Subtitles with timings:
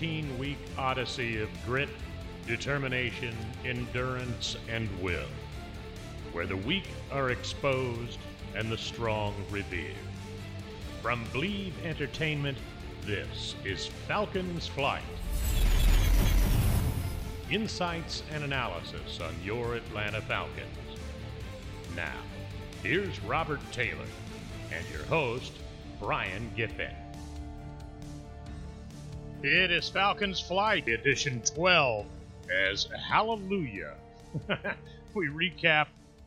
[0.00, 1.90] 16 week odyssey of grit,
[2.46, 3.36] determination,
[3.66, 5.28] endurance, and will.
[6.32, 8.18] Where the weak are exposed
[8.56, 9.92] and the strong revered.
[11.02, 12.56] From Believe Entertainment,
[13.04, 15.02] this is Falcons Flight.
[17.50, 20.96] Insights and analysis on your Atlanta Falcons.
[21.94, 22.16] Now,
[22.82, 24.08] here's Robert Taylor
[24.72, 25.52] and your host,
[26.00, 26.99] Brian Giffen.
[29.42, 32.04] It is Falcons Flight, edition 12,
[32.52, 33.94] as Hallelujah.
[35.14, 35.86] we recap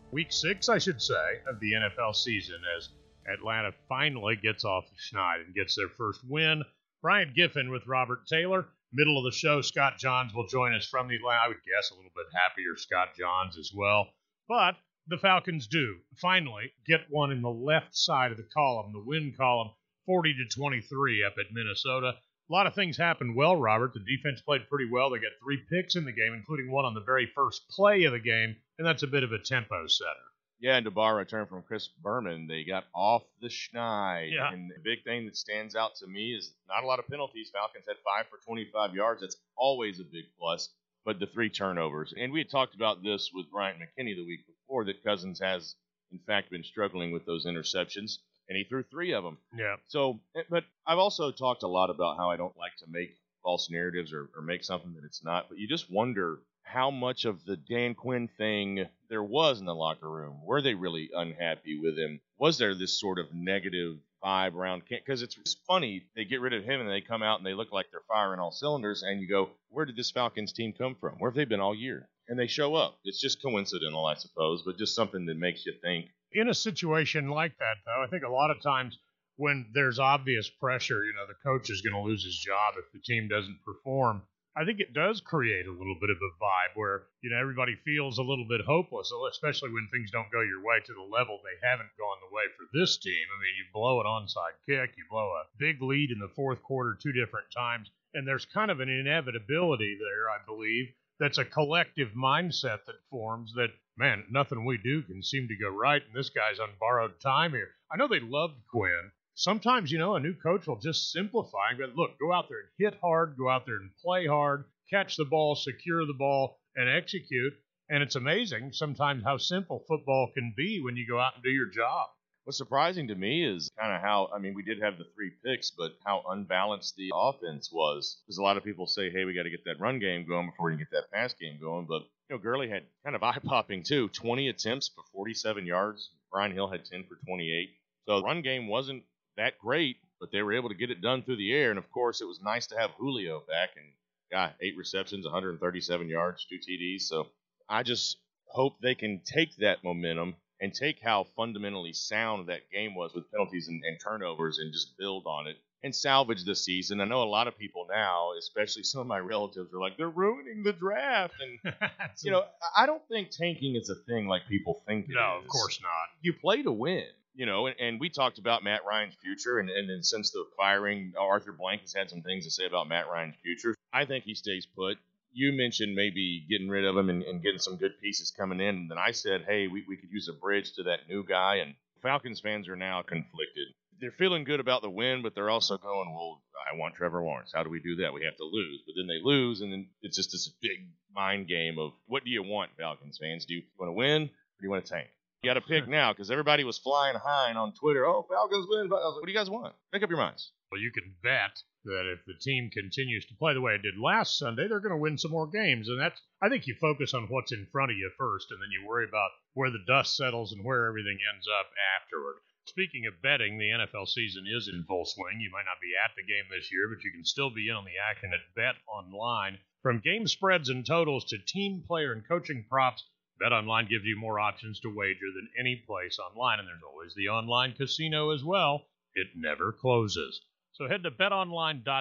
[0.09, 2.89] week six, I should say, of the NFL season as
[3.31, 6.64] Atlanta finally gets off the schneid and gets their first win.
[7.03, 8.66] Brian Giffen with Robert Taylor.
[8.91, 11.41] Middle of the show, Scott Johns will join us from the Atlanta.
[11.45, 14.08] I would guess a little bit happier Scott Johns as well.
[14.47, 14.75] But
[15.06, 19.36] the Falcons do finally get one in the left side of the column, the win
[19.38, 19.69] column,
[20.08, 22.14] 40 to 23 up at Minnesota.
[22.49, 23.94] A lot of things happened well, Robert.
[23.94, 25.09] The defense played pretty well.
[25.09, 28.11] They got three picks in the game, including one on the very first play of
[28.11, 30.33] the game, and that's a bit of a tempo setter.
[30.59, 34.31] Yeah, and to bar a return from Chris Berman, they got off the schneid.
[34.31, 34.52] Yeah.
[34.52, 37.50] And the big thing that stands out to me is not a lot of penalties.
[37.52, 39.19] Falcons had five for 25 yards.
[39.19, 40.69] That's always a big plus.
[41.03, 42.13] But the three turnovers.
[42.17, 45.75] And we had talked about this with Bryant McKinnie the week before that Cousins has,
[46.13, 48.19] in fact, been struggling with those interceptions.
[48.49, 49.38] And he threw three of them.
[49.58, 49.77] Yeah.
[49.88, 53.16] So, eh, but I've also talked a lot about how I don't like to make
[53.41, 55.47] false narratives or, or make something that it's not.
[55.50, 59.75] But you just wonder how much of the Dan Quinn thing there was in the
[59.75, 60.40] locker room.
[60.44, 62.22] Were they really unhappy with him?
[62.38, 64.84] Was there this sort of negative vibe around?
[64.90, 67.53] Because it's, it's funny they get rid of him and they come out and they
[67.53, 70.96] look like they're firing all cylinders, and you go, where did this Falcons team come
[70.96, 71.16] from?
[71.19, 72.07] Where have they been all year?
[72.29, 72.97] And they show up.
[73.03, 76.06] It's just coincidental, I suppose, but just something that makes you think.
[76.33, 78.97] In a situation like that, though, I think a lot of times
[79.38, 82.91] when there's obvious pressure, you know, the coach is going to lose his job if
[82.91, 84.21] the team doesn't perform.
[84.55, 87.75] I think it does create a little bit of a vibe where, you know, everybody
[87.83, 91.41] feels a little bit hopeless, especially when things don't go your way to the level
[91.41, 93.25] they haven't gone the way for this team.
[93.33, 96.61] I mean, you blow an onside kick, you blow a big lead in the fourth
[96.61, 101.45] quarter two different times, and there's kind of an inevitability there, I believe, that's a
[101.45, 106.15] collective mindset that forms that man, nothing we do can seem to go right, and
[106.15, 107.71] this guy's on borrowed time here.
[107.91, 109.11] I know they loved Quinn.
[109.35, 112.59] Sometimes, you know, a new coach will just simplify and go, look, go out there
[112.59, 116.59] and hit hard, go out there and play hard, catch the ball, secure the ball,
[116.75, 117.53] and execute.
[117.89, 121.49] And it's amazing sometimes how simple football can be when you go out and do
[121.49, 122.09] your job.
[122.45, 125.31] What's surprising to me is kind of how I mean we did have the three
[125.45, 128.21] picks, but how unbalanced the offense was.
[128.25, 130.49] Because a lot of people say, "Hey, we got to get that run game going
[130.49, 133.39] before we can get that pass game going." But know, Gurley had kind of eye
[133.44, 134.09] popping too.
[134.09, 136.09] 20 attempts for 47 yards.
[136.31, 137.69] Brian Hill had 10 for 28.
[138.05, 139.03] So the run game wasn't
[139.38, 141.69] that great, but they were able to get it done through the air.
[141.69, 143.85] And of course, it was nice to have Julio back and
[144.31, 147.03] got eight receptions, 137 yards, two TDs.
[147.03, 147.27] So
[147.69, 148.17] I just
[148.47, 153.29] hope they can take that momentum and take how fundamentally sound that game was with
[153.31, 157.01] penalties and, and turnovers and just build on it and salvage the season.
[157.01, 160.09] I know a lot of people now, especially some of my relatives, are like, they're
[160.09, 161.35] ruining the draft.
[161.41, 161.73] And,
[162.21, 162.44] you know,
[162.75, 165.89] I- don't think tanking is a thing like people think it no, of course not.
[166.22, 167.05] You play to win.
[167.35, 170.45] You know, and, and we talked about Matt Ryan's future, and, and then since the
[170.55, 173.75] firing, Arthur Blank has had some things to say about Matt Ryan's future.
[173.91, 174.97] I think he stays put
[175.33, 178.75] you mentioned maybe getting rid of him and, and getting some good pieces coming in.
[178.75, 181.55] And then I said, hey, we, we could use a bridge to that new guy.
[181.55, 183.67] And Falcons fans are now conflicted.
[183.99, 186.41] They're feeling good about the win, but they're also going, well,
[186.72, 187.51] I want Trevor Lawrence.
[187.53, 188.13] How do we do that?
[188.13, 188.81] We have to lose.
[188.85, 192.31] But then they lose, and then it's just this big mind game of what do
[192.31, 193.45] you want, Falcons fans?
[193.45, 195.07] Do you want to win or do you want to tank?
[195.41, 198.05] You got to pick now because everybody was flying high on Twitter.
[198.05, 198.87] Oh, Falcons win.
[198.87, 199.16] Falcons.
[199.16, 199.75] What do you guys want?
[199.91, 200.51] Make up your minds.
[200.72, 203.99] Well, you can bet that if the team continues to play the way it did
[204.01, 205.89] last Sunday, they're going to win some more games.
[205.89, 208.72] And that's, I think you focus on what's in front of you first, and then
[208.72, 211.67] you worry about where the dust settles and where everything ends up
[211.99, 212.35] afterward.
[212.65, 215.41] Speaking of betting, the NFL season is in full swing.
[215.41, 217.75] You might not be at the game this year, but you can still be in
[217.75, 219.59] on the action at Bet Online.
[219.81, 223.03] From game spreads and totals to team player and coaching props,
[223.37, 227.13] Bet Online gives you more options to wager than any place online, and there's always
[227.15, 228.87] the online casino as well.
[229.13, 230.41] it never closes.
[230.71, 231.91] So head to betonline.ag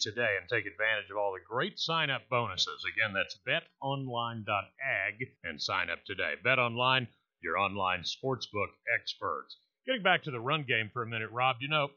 [0.00, 2.84] today and take advantage of all the great sign up bonuses.
[2.84, 6.34] Again, that's betonline.ag and sign up today.
[6.42, 7.08] BetOnline,
[7.42, 9.56] your online sportsbook experts.
[9.86, 11.90] Getting back to the run game for a minute, Rob, you know,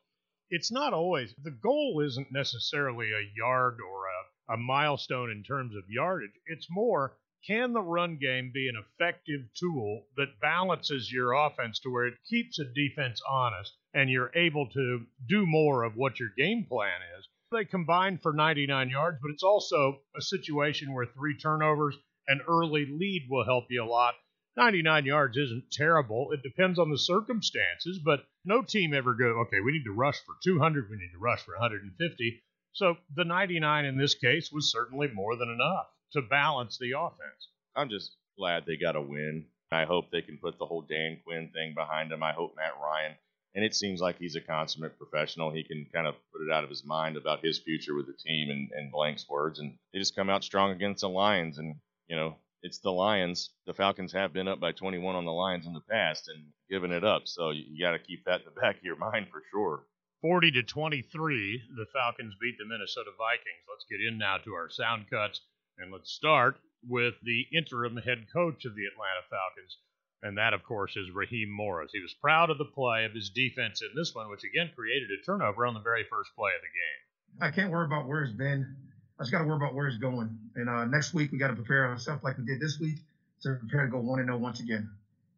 [0.50, 5.76] it's not always the goal isn't necessarily a yard or a, a milestone in terms
[5.76, 6.32] of yardage.
[6.46, 11.90] It's more can the run game be an effective tool that balances your offense to
[11.90, 16.30] where it keeps a defense honest and you're able to do more of what your
[16.38, 17.28] game plan is?
[17.52, 21.98] They combine for 99 yards, but it's also a situation where three turnovers,
[22.28, 24.16] an early lead will help you a lot.
[24.56, 26.32] 99 yards isn't terrible.
[26.32, 30.20] It depends on the circumstances, but no team ever go, okay, we need to rush
[30.26, 32.44] for 200, we need to rush for 150.
[32.74, 37.50] So the 99 in this case was certainly more than enough to balance the offense.
[37.76, 39.46] I'm just glad they got a win.
[39.72, 42.22] I hope they can put the whole Dan Quinn thing behind them.
[42.22, 43.16] I hope Matt Ryan,
[43.56, 45.52] and it seems like he's a consummate professional.
[45.52, 48.14] He can kind of put it out of his mind about his future with the
[48.14, 51.58] team and, and Blank's words, and they just come out strong against the Lions.
[51.58, 51.76] And
[52.08, 53.52] you know, it's the Lions.
[53.68, 56.92] The Falcons have been up by 21 on the Lions in the past and given
[56.92, 59.28] it up, so you, you got to keep that in the back of your mind
[59.32, 59.84] for sure.
[60.22, 63.68] 40 to 23, the Falcons beat the Minnesota Vikings.
[63.68, 65.42] Let's get in now to our sound cuts
[65.78, 66.56] and let's start
[66.88, 69.78] with the interim head coach of the Atlanta Falcons.
[70.24, 71.92] And that, of course, is Raheem Morris.
[71.92, 75.10] He was proud of the play of his defense in this one, which again created
[75.12, 77.44] a turnover on the very first play of the game.
[77.44, 78.93] I can't worry about where it's been.
[79.20, 80.38] I just got to worry about where it's going.
[80.56, 82.98] And uh, next week, we got to prepare ourselves like we did this week
[83.42, 84.90] to prepare to go 1 0 once again.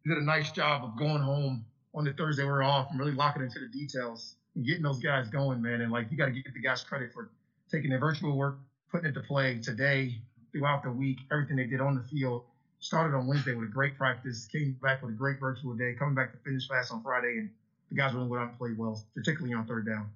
[0.04, 1.64] We did a nice job of going home
[1.94, 4.98] on the Thursday we are off and really locking into the details and getting those
[4.98, 5.80] guys going, man.
[5.80, 7.28] And like, you got to give the guys credit for
[7.70, 8.56] taking their virtual work,
[8.90, 10.20] putting it to play today,
[10.52, 12.42] throughout the week, everything they did on the field.
[12.78, 16.14] Started on Wednesday with a great practice, came back with a great virtual day, coming
[16.14, 17.50] back to finish fast on Friday, and
[17.90, 20.10] the guys really went out and played well, particularly on third down.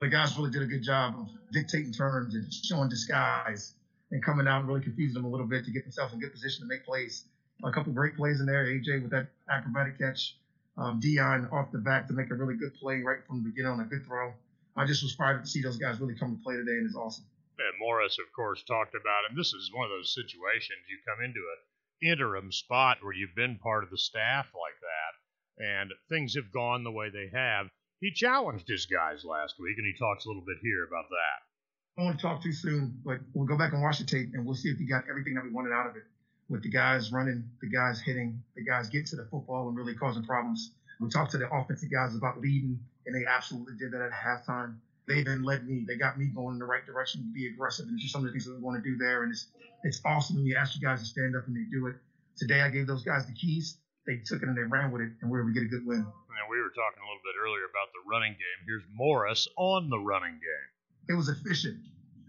[0.00, 3.74] The guys really did a good job of dictating terms and showing disguise
[4.12, 6.32] and coming out and really confusing them a little bit to get themselves in good
[6.32, 7.24] position to make plays.
[7.64, 8.64] A couple great plays in there.
[8.64, 10.36] AJ with that acrobatic catch.
[10.76, 13.72] Um, Deion off the back to make a really good play right from the beginning
[13.72, 14.32] on a good throw.
[14.76, 16.94] I just was fired to see those guys really come to play today, and it's
[16.94, 17.24] awesome.
[17.58, 19.34] And Morris, of course, talked about it.
[19.34, 23.58] This is one of those situations you come into an interim spot where you've been
[23.58, 27.66] part of the staff like that, and things have gone the way they have.
[28.00, 31.38] He challenged his guys last week, and he talks a little bit here about that.
[31.96, 34.30] I don't want to talk too soon, but we'll go back and watch the tape,
[34.34, 36.04] and we'll see if he got everything that we wanted out of it.
[36.48, 39.94] With the guys running, the guys hitting, the guys getting to the football and really
[39.94, 40.72] causing problems.
[41.00, 44.76] We talked to the offensive guys about leading, and they absolutely did that at halftime
[45.08, 45.84] they then led me.
[45.88, 48.22] They got me going in the right direction to be aggressive and it's just some
[48.22, 49.22] of the things that we want to do there.
[49.24, 49.48] And it's
[49.82, 51.96] it's awesome when you ask you guys to stand up and they do it.
[52.36, 53.78] Today I gave those guys the keys.
[54.06, 55.70] They took it and they ran with it, and we were able to get a
[55.70, 56.06] good win.
[56.38, 58.58] And we were talking a little bit earlier about the running game.
[58.64, 60.68] Here's Morris on the running game.
[61.10, 61.82] It was efficient.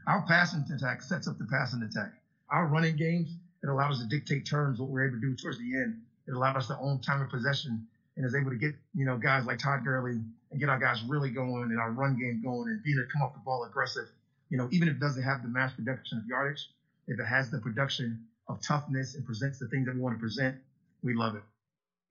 [0.07, 2.13] Our passing attack sets up the passing attack.
[2.49, 3.29] Our running games,
[3.61, 6.01] it allowed us to dictate terms, what we we're able to do towards the end.
[6.27, 7.85] It allowed us to own time of possession
[8.17, 10.17] and is able to get, you know, guys like Todd Gurley
[10.49, 13.13] and get our guys really going and our run game going and being able to
[13.13, 14.07] come off the ball aggressive.
[14.49, 16.67] You know, even if it doesn't have the mass production of yardage,
[17.07, 20.19] if it has the production of toughness and presents the things that we want to
[20.19, 20.57] present,
[21.03, 21.43] we love it.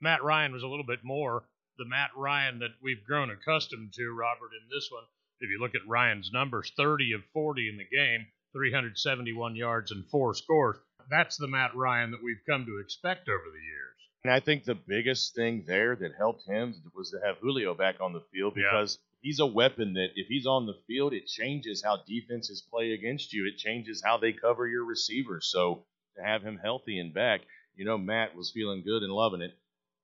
[0.01, 1.43] Matt Ryan was a little bit more
[1.79, 5.05] the Matt Ryan that we've grown accustomed to, Robert, in this one.
[5.41, 10.05] If you look at Ryan's numbers, 30 of 40 in the game, 371 yards and
[10.11, 10.77] four scores.
[11.09, 13.89] That's the Matt Ryan that we've come to expect over the years.
[14.25, 18.01] And I think the biggest thing there that helped him was to have Julio back
[18.01, 19.29] on the field because yeah.
[19.29, 23.33] he's a weapon that if he's on the field, it changes how defenses play against
[23.33, 23.47] you.
[23.47, 25.49] It changes how they cover your receivers.
[25.51, 25.85] So
[26.17, 27.43] to have him healthy and back,
[27.77, 29.57] you know, Matt was feeling good and loving it.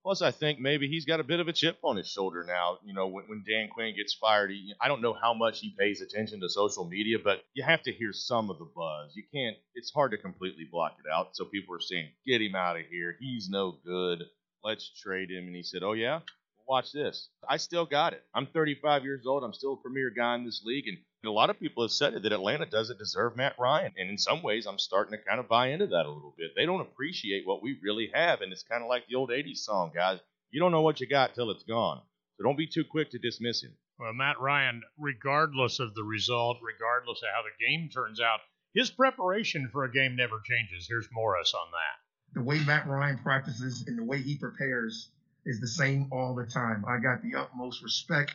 [0.05, 2.79] Plus, I think maybe he's got a bit of a chip on his shoulder now.
[2.85, 5.75] You know, when, when Dan Quinn gets fired, he, I don't know how much he
[5.79, 9.17] pays attention to social media, but you have to hear some of the buzz.
[9.17, 11.35] You can't, it's hard to completely block it out.
[11.35, 13.17] So people are saying, get him out of here.
[13.19, 14.25] He's no good.
[14.63, 15.47] Let's trade him.
[15.47, 16.21] And he said, oh, yeah?
[16.67, 17.29] watch this.
[17.49, 18.23] I still got it.
[18.35, 19.45] I'm 35 years old.
[19.45, 20.89] I'm still a premier guy in this league.
[20.89, 23.93] And a lot of people have said it that Atlanta doesn't deserve Matt Ryan.
[23.97, 26.53] And in some ways, I'm starting to kind of buy into that a little bit.
[26.57, 28.41] They don't appreciate what we really have.
[28.41, 30.21] And it's kind of like the old 80s song, guys.
[30.51, 32.01] You don't know what you got till it's gone.
[32.37, 33.77] So don't be too quick to dismiss him.
[33.99, 38.41] Well, Matt Ryan, regardless of the result, regardless of how the game turns out,
[38.75, 40.87] his preparation for a game never changes.
[40.89, 42.39] Here's Morris on that.
[42.39, 45.11] The way Matt Ryan practices and the way he prepares
[45.47, 46.85] is the same all the time.
[46.89, 48.35] I got the utmost respect,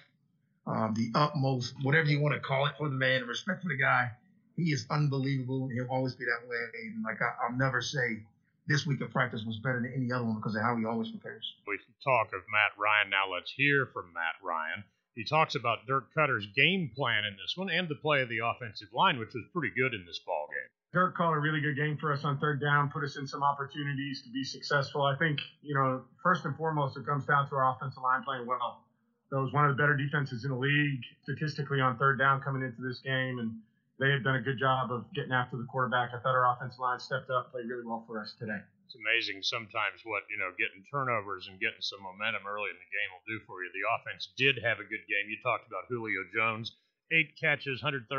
[0.70, 3.78] um, the utmost, whatever you want to call it, for the man, respect for the
[3.78, 4.12] guy.
[4.56, 5.68] He is unbelievable.
[5.68, 6.58] He'll always be that way.
[6.94, 8.22] And like I, I'll never say
[8.68, 11.10] this week of practice was better than any other one because of how he always
[11.10, 11.56] prepares.
[11.66, 13.10] We talk of Matt Ryan.
[13.10, 14.84] Now let's hear from Matt Ryan.
[15.16, 18.40] He talks about Dirk Koetter's game plan in this one and the play of the
[18.46, 20.70] offensive line, which was pretty good in this ball game.
[20.94, 23.44] Dirk called a really good game for us on third down, put us in some
[23.44, 25.04] opportunities to be successful.
[25.04, 28.46] I think, you know, first and foremost, it comes down to our offensive line playing
[28.46, 28.84] well.
[29.32, 32.64] That was one of the better defenses in the league statistically on third down coming
[32.64, 33.54] into this game, and
[34.02, 36.10] they had done a good job of getting after the quarterback.
[36.16, 38.58] I thought our offensive line stepped up, played really well for us today.
[38.90, 42.90] It's amazing sometimes what, you know, getting turnovers and getting some momentum early in the
[42.90, 43.70] game will do for you.
[43.70, 45.30] The offense did have a good game.
[45.30, 46.74] You talked about Julio Jones,
[47.14, 48.10] eight catches, 137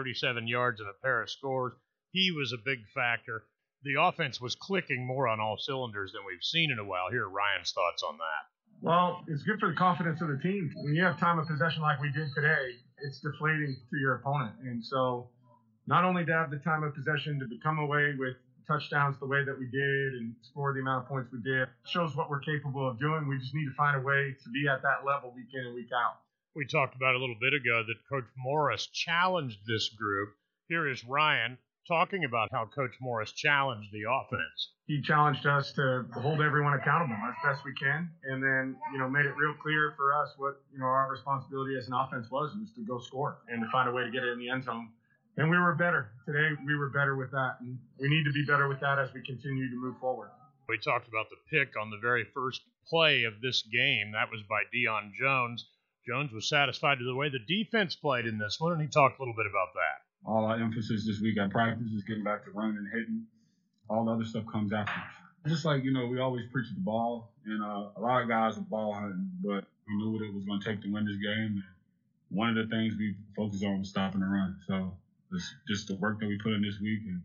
[0.46, 1.74] yards, and a pair of scores.
[2.12, 3.50] He was a big factor.
[3.82, 7.10] The offense was clicking more on all cylinders than we've seen in a while.
[7.10, 8.44] Here are Ryan's thoughts on that.
[8.82, 10.72] Well, it's good for the confidence of the team.
[10.76, 14.54] When you have time of possession like we did today, it's deflating to your opponent.
[14.62, 15.28] And so,
[15.86, 19.44] not only to have the time of possession to come away with touchdowns the way
[19.44, 22.88] that we did and score the amount of points we did shows what we're capable
[22.88, 23.28] of doing.
[23.28, 25.74] We just need to find a way to be at that level week in and
[25.74, 26.16] week out.
[26.54, 30.30] We talked about a little bit ago that Coach Morris challenged this group.
[30.68, 34.72] Here is Ryan talking about how Coach Morris challenged the offense.
[34.86, 39.08] He challenged us to hold everyone accountable as best we can, and then you know
[39.08, 42.54] made it real clear for us what you know our responsibility as an offense was
[42.58, 44.64] was to go score and to find a way to get it in the end
[44.64, 44.90] zone.
[45.36, 46.50] And we were better today.
[46.66, 49.22] We were better with that, and we need to be better with that as we
[49.22, 50.30] continue to move forward.
[50.68, 54.12] We talked about the pick on the very first play of this game.
[54.12, 55.66] That was by Deion Jones.
[56.06, 59.18] Jones was satisfied with the way the defense played in this one, and he talked
[59.18, 62.44] a little bit about that all our emphasis this week at practice is getting back
[62.44, 63.26] to running and hitting.
[63.88, 64.92] All the other stuff comes after.
[65.46, 68.58] Just like, you know, we always preach the ball, and uh, a lot of guys
[68.58, 71.16] are ball hunting, but we knew what it was going to take to win this
[71.16, 71.62] game.
[71.62, 71.62] And
[72.28, 74.58] one of the things we focused on was stopping the run.
[74.68, 74.92] So
[75.32, 77.22] it's just the work that we put in this week, and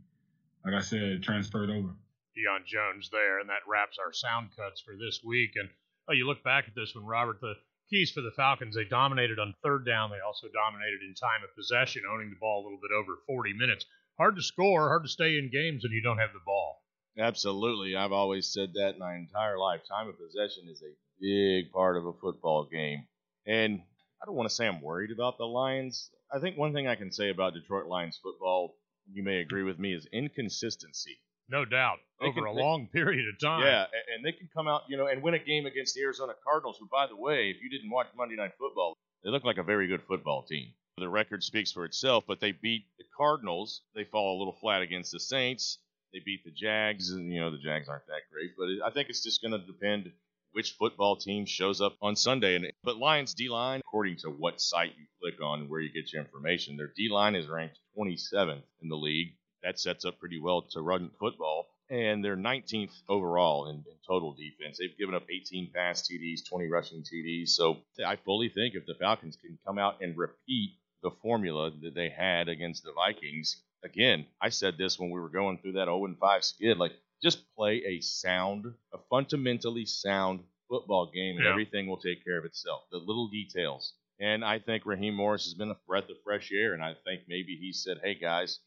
[0.64, 1.90] like I said, transferred over.
[2.36, 5.52] Deion Jones there, and that wraps our sound cuts for this week.
[5.56, 5.70] And
[6.10, 7.54] oh, you look back at this one, Robert, the
[7.90, 8.76] keys for the Falcons.
[8.76, 10.10] They dominated on third down.
[10.10, 13.54] They also dominated in time of possession, owning the ball a little bit over 40
[13.54, 13.86] minutes.
[14.18, 16.82] Hard to score, hard to stay in games when you don't have the ball.
[17.18, 17.96] Absolutely.
[17.96, 19.82] I've always said that in my entire life.
[19.88, 23.08] Time of possession is a big part of a football game.
[23.46, 23.82] And
[24.22, 26.10] I don't want to say I'm worried about the Lions.
[26.34, 28.76] I think one thing I can say about Detroit Lions football,
[29.12, 31.20] you may agree with me, is inconsistency.
[31.50, 31.98] No doubt.
[32.20, 33.62] They over can, a they, long period of time.
[33.62, 33.86] Yeah,
[34.16, 36.78] and they can come out, you know, and win a game against the Arizona Cardinals,
[36.80, 39.64] who, by the way, if you didn't watch Monday Night Football, they look like a
[39.64, 40.74] very good football team.
[40.98, 43.82] The record speaks for itself, but they beat the Cardinals.
[43.96, 45.80] They fall a little flat against the Saints.
[46.14, 48.92] They beat the Jags, and, you know, the Jags aren't that great, but it, I
[48.92, 50.12] think it's just going to depend
[50.54, 52.56] which football team shows up on Sunday.
[52.56, 55.92] And but Lions D line, according to what site you click on and where you
[55.92, 59.36] get your information, their D line is ranked 27th in the league.
[59.66, 64.34] That sets up pretty well to run football and they're 19th overall in, in, total
[64.34, 64.78] defense.
[64.80, 67.50] They've given up 18 pass TDs, 20 rushing TDs.
[67.50, 70.72] So I fully think if the Falcons can come out and repeat
[71.04, 75.30] the formula that they had against the Vikings, again, I said this when we were
[75.30, 81.12] going through that 0 5 skid, like just play a sound, a fundamentally sound football
[81.14, 81.52] game, and yeah.
[81.52, 82.84] everything will take care of itself.
[82.92, 83.94] The little details.
[84.20, 87.24] And I think Raheem Morris has been a breath of fresh air, and I think
[87.28, 88.60] maybe he said, "Hey guys,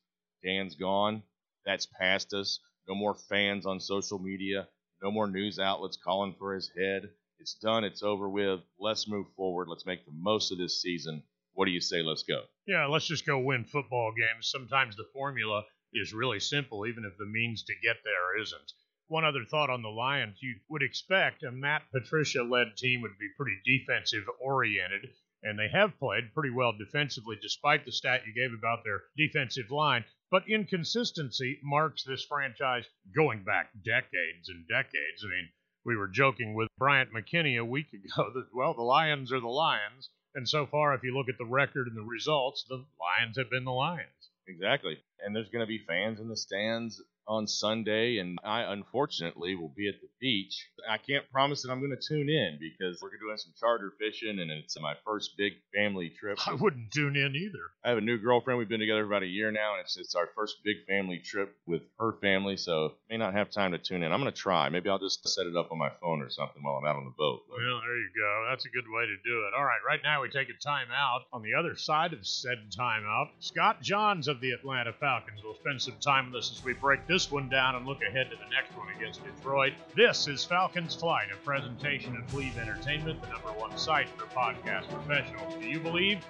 [0.44, 1.22] Dan's gone.
[1.64, 4.66] That's past us no more fans on social media.
[5.02, 7.10] No more news outlets calling for his head.
[7.38, 7.84] It's done.
[7.84, 8.60] It's over with.
[8.78, 9.68] Let's move forward.
[9.68, 11.22] Let's make the most of this season.
[11.52, 12.02] What do you say?
[12.02, 12.44] Let's go.
[12.66, 14.48] Yeah, let's just go win football games.
[14.50, 18.72] Sometimes the formula is really simple, even if the means to get there isn't.
[19.08, 20.38] One other thought on the Lions.
[20.40, 25.10] You would expect a Matt Patricia led team would be pretty defensive oriented
[25.42, 29.70] and they have played pretty well defensively, despite the stat you gave about their defensive
[29.70, 30.04] line.
[30.30, 35.24] But inconsistency marks this franchise going back decades and decades.
[35.24, 35.48] I mean,
[35.84, 39.48] we were joking with Bryant McKinnie a week ago that, well, the Lions are the
[39.48, 40.10] Lions.
[40.34, 43.48] And so far, if you look at the record and the results, the Lions have
[43.48, 44.30] been the Lions.
[44.46, 44.98] Exactly.
[45.20, 49.72] And there's going to be fans in the stands on Sunday, and I unfortunately will
[49.76, 50.66] be at the beach.
[50.88, 54.38] I can't promise that I'm going to tune in because we're doing some charter fishing,
[54.40, 56.38] and it's my first big family trip.
[56.48, 57.60] I wouldn't tune in either.
[57.84, 58.58] I have a new girlfriend.
[58.58, 61.54] We've been together about a year now, and it's, it's our first big family trip
[61.66, 64.10] with her family, so may not have time to tune in.
[64.10, 64.68] I'm going to try.
[64.70, 67.04] Maybe I'll just set it up on my phone or something while I'm out on
[67.04, 67.42] the boat.
[67.50, 68.46] Well, there you go.
[68.48, 69.54] That's a good way to do it.
[69.56, 71.20] All right, right now we take a timeout.
[71.32, 75.82] On the other side of said timeout, Scott Johns of the Atlanta Falcons will spend
[75.82, 78.48] some time with us as we break this one down and look ahead to the
[78.48, 79.72] next one against Detroit.
[79.96, 84.88] This is Falcons Flight, a presentation of Believe Entertainment, the number one site for podcast
[84.88, 85.54] professionals.
[85.60, 86.24] Do you believe?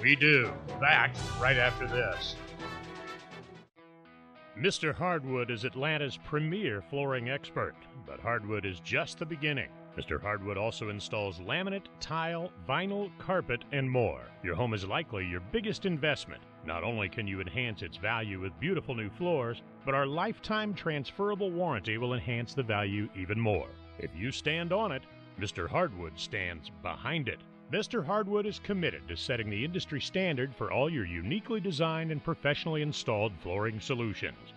[0.00, 0.52] We do.
[0.80, 2.34] Back right after this.
[4.58, 4.92] Mr.
[4.92, 9.70] Hardwood is Atlanta's premier flooring expert, but hardwood is just the beginning.
[9.96, 10.20] Mr.
[10.20, 14.22] Hardwood also installs laminate, tile, vinyl, carpet, and more.
[14.42, 16.42] Your home is likely your biggest investment.
[16.66, 21.50] Not only can you enhance its value with beautiful new floors, but our lifetime transferable
[21.50, 23.68] warranty will enhance the value even more.
[23.98, 25.02] If you stand on it,
[25.38, 25.68] Mr.
[25.68, 27.40] Hardwood stands behind it.
[27.72, 28.04] Mr.
[28.04, 32.82] Hardwood is committed to setting the industry standard for all your uniquely designed and professionally
[32.82, 34.53] installed flooring solutions.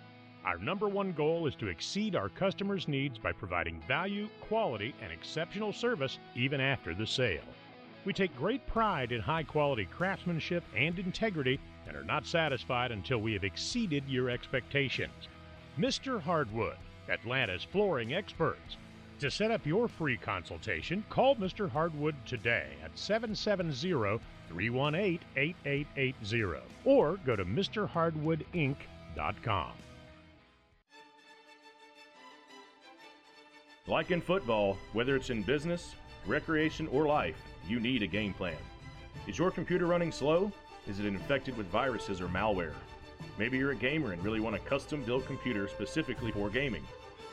[0.48, 5.12] Our number one goal is to exceed our customers' needs by providing value, quality, and
[5.12, 7.44] exceptional service even after the sale.
[8.06, 13.18] We take great pride in high quality craftsmanship and integrity and are not satisfied until
[13.18, 15.28] we have exceeded your expectations.
[15.78, 16.22] Mr.
[16.22, 16.78] Hardwood,
[17.10, 18.78] Atlanta's flooring experts.
[19.20, 21.70] To set up your free consultation, call Mr.
[21.70, 29.72] Hardwood today at 770 318 8880 or go to MrHardwoodInc.com.
[33.88, 38.58] Like in football, whether it's in business, recreation, or life, you need a game plan.
[39.28, 40.52] Is your computer running slow?
[40.88, 42.74] Is it infected with viruses or malware?
[43.38, 46.84] Maybe you're a gamer and really want a custom built computer specifically for gaming.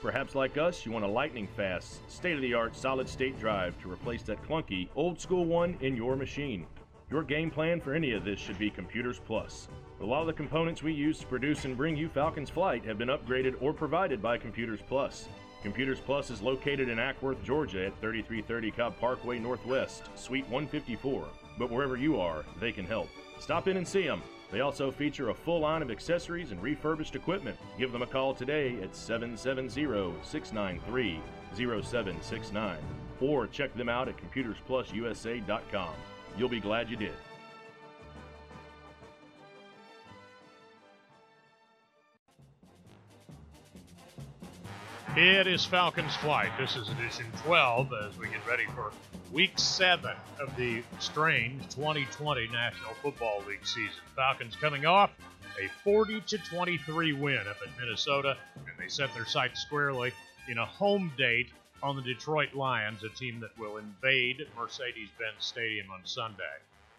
[0.01, 3.81] Perhaps, like us, you want a lightning fast, state of the art solid state drive
[3.83, 6.69] to replace that clunky, old school one in your machine.
[7.11, 9.67] Your game plan for any of this should be Computers Plus.
[10.01, 12.99] A lot of the components we use to produce and bring you Falcon's Flight have
[12.99, 15.29] been upgraded or provided by Computers Plus.
[15.65, 21.25] Computers Plus is located in Acworth, Georgia at 3330 Cobb Parkway Northwest, Suite 154.
[21.59, 23.09] But wherever you are, they can help.
[23.41, 24.23] Stop in and see them.
[24.53, 27.57] They also feature a full line of accessories and refurbished equipment.
[27.79, 31.21] Give them a call today at 770 693
[31.57, 32.77] 0769
[33.21, 35.95] or check them out at computersplususa.com.
[36.37, 37.15] You'll be glad you did.
[45.17, 46.51] It is Falcons Flight.
[46.59, 48.91] This is edition 12 as we get ready for
[49.33, 54.03] week seven of the strange 2020 National Football League season.
[54.17, 55.13] Falcons coming off
[55.63, 60.13] a 40 to 23 win up at Minnesota, and they set their sights squarely
[60.49, 65.45] in a home date on the Detroit Lions, a team that will invade Mercedes Benz
[65.45, 66.43] Stadium on Sunday.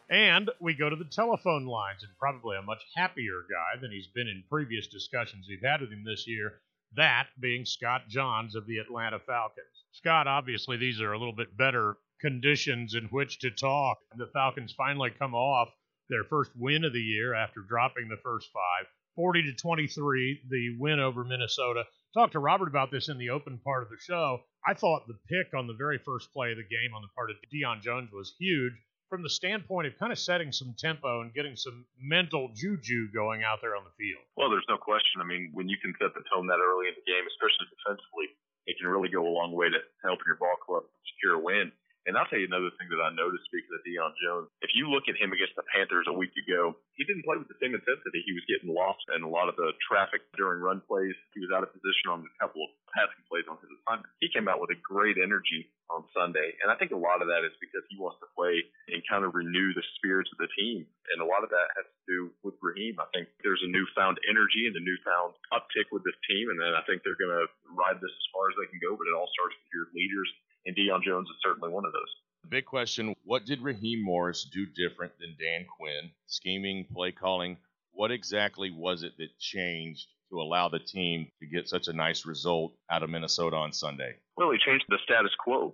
[0.10, 4.08] And we go to the telephone lines, and probably a much happier guy than he's
[4.08, 6.62] been in previous discussions we've had with him this year
[6.96, 9.86] that being Scott Johns of the Atlanta Falcons.
[9.92, 13.98] Scott, obviously, these are a little bit better conditions in which to talk.
[14.18, 15.70] The Falcons finally come off
[16.10, 18.86] their first win of the year after dropping the first five.
[19.16, 21.84] 40 to 23, the win over Minnesota.
[22.14, 24.42] Talked to Robert about this in the open part of the show.
[24.66, 27.30] I thought the pick on the very first play of the game on the part
[27.30, 28.74] of Deion Jones was huge
[29.10, 33.44] from the standpoint of kind of setting some tempo and getting some mental juju going
[33.44, 34.24] out there on the field?
[34.36, 35.22] Well, there's no question.
[35.22, 38.34] I mean, when you can set the tone that early in the game, especially defensively,
[38.66, 41.72] it can really go a long way to helping your ball club secure a win.
[42.06, 44.54] And I'll tell you another thing that I noticed speaking of Deion Jones.
[44.62, 47.50] If you look at him against the Panthers a week ago, he didn't play with
[47.50, 48.22] the same intensity.
[48.22, 51.18] He was getting lost in a lot of the traffic during run plays.
[51.34, 54.14] He was out of position on a couple of passing plays on his assignment.
[54.22, 56.54] He came out with a great energy on Sunday.
[56.62, 59.26] And I think a lot of that is because he wants to play and kind
[59.26, 60.86] of renew the spirits of the team.
[61.14, 62.98] And a lot of that has to do with Raheem.
[63.02, 66.54] I think there's a newfound energy and a newfound uptick with this team.
[66.54, 68.94] And then I think they're going to ride this as far as they can go.
[68.98, 70.30] But it all starts with your leaders
[70.66, 72.12] and Deion Jones is certainly one of those.
[72.44, 76.12] The big question what did Raheem Morris do different than Dan Quinn?
[76.28, 77.58] Scheming, play calling.
[77.92, 82.26] What exactly was it that changed to allow the team to get such a nice
[82.26, 84.16] result out of Minnesota on Sunday?
[84.38, 85.74] Well, he changed the status quo.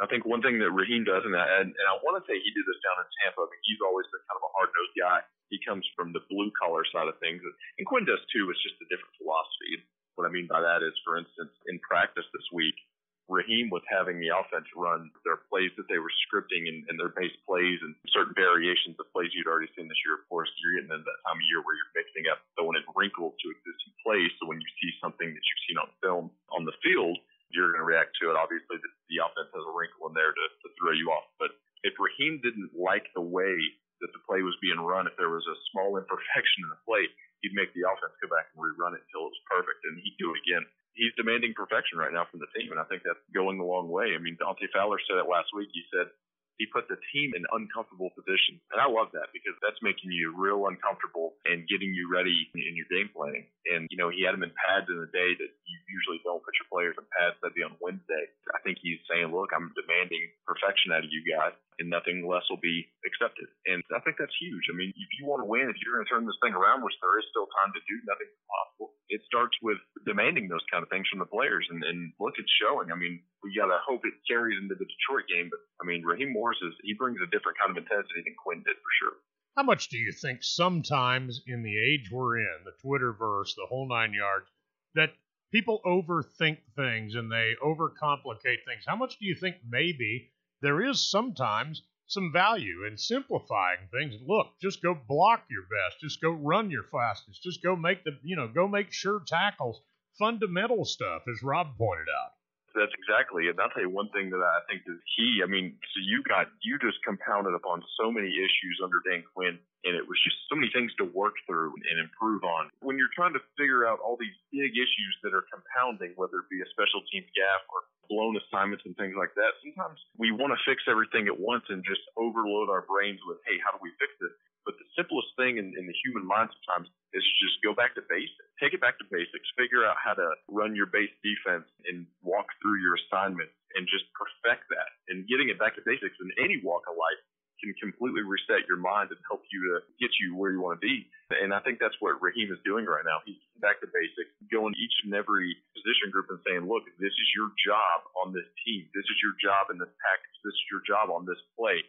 [0.00, 2.52] I think one thing that Raheem does, and, and, and I want to say he
[2.52, 3.40] did this down in Tampa.
[3.40, 5.18] I mean, he's always been kind of a hard nosed guy.
[5.48, 8.52] He comes from the blue collar side of things, and Quinn does too.
[8.52, 9.80] It's just a different philosophy.
[10.20, 12.76] What I mean by that is, for instance, in practice this week,
[13.26, 17.10] Raheem was having the offense run their plays that they were scripting and, and their
[17.10, 20.14] base plays and certain variations of plays you'd already seen this year.
[20.14, 22.86] Of course, you're getting into that time of year where you're mixing up throwing in
[22.94, 24.30] wrinkles to existing plays.
[24.38, 27.18] So when you see something that you've seen on film on the field,
[27.50, 28.38] you're going to react to it.
[28.38, 31.26] Obviously, the, the offense has a wrinkle in there to, to throw you off.
[31.42, 33.58] But if Raheem didn't like the way
[34.02, 37.10] that the play was being run, if there was a small imperfection in the play,
[37.42, 40.18] he'd make the offense go back and rerun it until it was perfect, and he'd
[40.18, 40.62] do it again
[40.96, 43.92] he's demanding perfection right now from the team, and I think that's going a long
[43.92, 44.16] way.
[44.16, 45.68] I mean, Dante Fowler said it last week.
[45.70, 46.08] He said
[46.56, 50.32] he put the team in uncomfortable positions, and I love that because that's making you
[50.32, 53.44] real uncomfortable and getting you ready in your game planning.
[53.68, 56.40] And you know, he had them in pads in a day that you usually don't
[56.40, 57.36] put your players in pads.
[57.44, 58.32] That'd be on Wednesday.
[58.56, 62.44] I think he's saying, "Look, I'm demanding perfection out of you guys." And nothing less
[62.48, 63.48] will be accepted.
[63.68, 64.64] And I think that's huge.
[64.72, 66.80] I mean, if you want to win, if you're going to turn this thing around,
[66.80, 68.96] which there is still time to do, nothing's impossible.
[69.12, 72.50] It starts with demanding those kind of things from the players, and, and look, it's
[72.56, 72.90] showing.
[72.90, 76.02] I mean, we got to hope it carries into the Detroit game, but I mean,
[76.02, 79.16] Raheem Morris is he brings a different kind of intensity than Quinn did for sure.
[79.56, 83.88] How much do you think sometimes in the age we're in, the Twitterverse, the whole
[83.88, 84.46] nine yards,
[84.94, 85.16] that
[85.52, 88.84] people overthink things and they overcomplicate things?
[88.86, 90.30] How much do you think maybe
[90.66, 94.20] there is sometimes some value in simplifying things?
[94.26, 98.18] Look, just go block your best, just go run your fastest, just go make the,
[98.24, 99.80] you know, go make sure tackles,
[100.18, 102.35] fundamental stuff, as Rob pointed out
[102.76, 103.56] that's exactly it.
[103.56, 105.40] I'll tell you one thing that I think is key.
[105.40, 109.56] I mean, so you got you just compounded upon so many issues under Dan Quinn,
[109.88, 112.68] and it was just so many things to work through and improve on.
[112.84, 116.52] When you're trying to figure out all these big issues that are compounding, whether it
[116.52, 120.52] be a special teams gaffe or blown assignments and things like that, sometimes we want
[120.52, 123.90] to fix everything at once and just overload our brains with, hey, how do we
[123.96, 124.36] fix this?
[124.66, 128.02] But the simplest thing in, in the human mind sometimes is just go back to
[128.10, 128.50] basics.
[128.58, 129.46] Take it back to basics.
[129.54, 134.10] Figure out how to run your base defense and walk through your assignments and just
[134.18, 134.90] perfect that.
[135.06, 137.22] And getting it back to basics in any walk of life
[137.62, 140.84] can completely reset your mind and help you to get you where you want to
[140.84, 141.08] be.
[141.32, 143.24] And I think that's what Raheem is doing right now.
[143.24, 147.28] He's back to basics, going each and every position group and saying, look, this is
[147.32, 148.84] your job on this team.
[148.92, 150.36] This is your job in this package.
[150.44, 151.80] This is your job on this play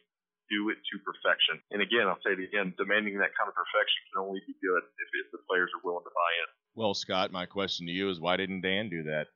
[0.50, 1.60] do it to perfection.
[1.72, 4.84] And again, I'll say it again, demanding that kind of perfection can only be good
[4.84, 6.50] if, if the players are willing to buy in.
[6.76, 9.28] Well, Scott, my question to you is why didn't Dan do that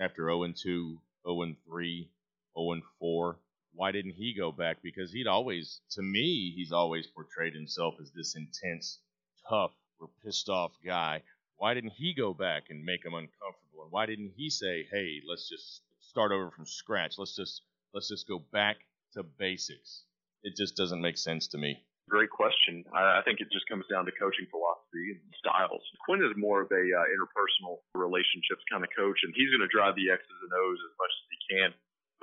[0.00, 2.10] after 0 2, 0 3,
[2.58, 3.38] 0 4?
[3.76, 4.78] Why didn't he go back?
[4.82, 9.00] Because he'd always, to me, he's always portrayed himself as this intense,
[9.46, 11.22] tough, or pissed off guy.
[11.58, 13.82] Why didn't he go back and make them uncomfortable?
[13.82, 17.18] And why didn't he say, "Hey, let's just start over from scratch.
[17.18, 18.78] Let's just let's just go back
[19.12, 20.05] to basics."
[20.46, 21.82] It just doesn't make sense to me.
[22.06, 22.86] Great question.
[22.94, 25.82] I, think it just comes down to coaching philosophy and styles.
[26.06, 29.74] Quinn is more of a uh, interpersonal relationships kind of coach, and he's going to
[29.74, 31.70] drive the X's and O's as much as he can.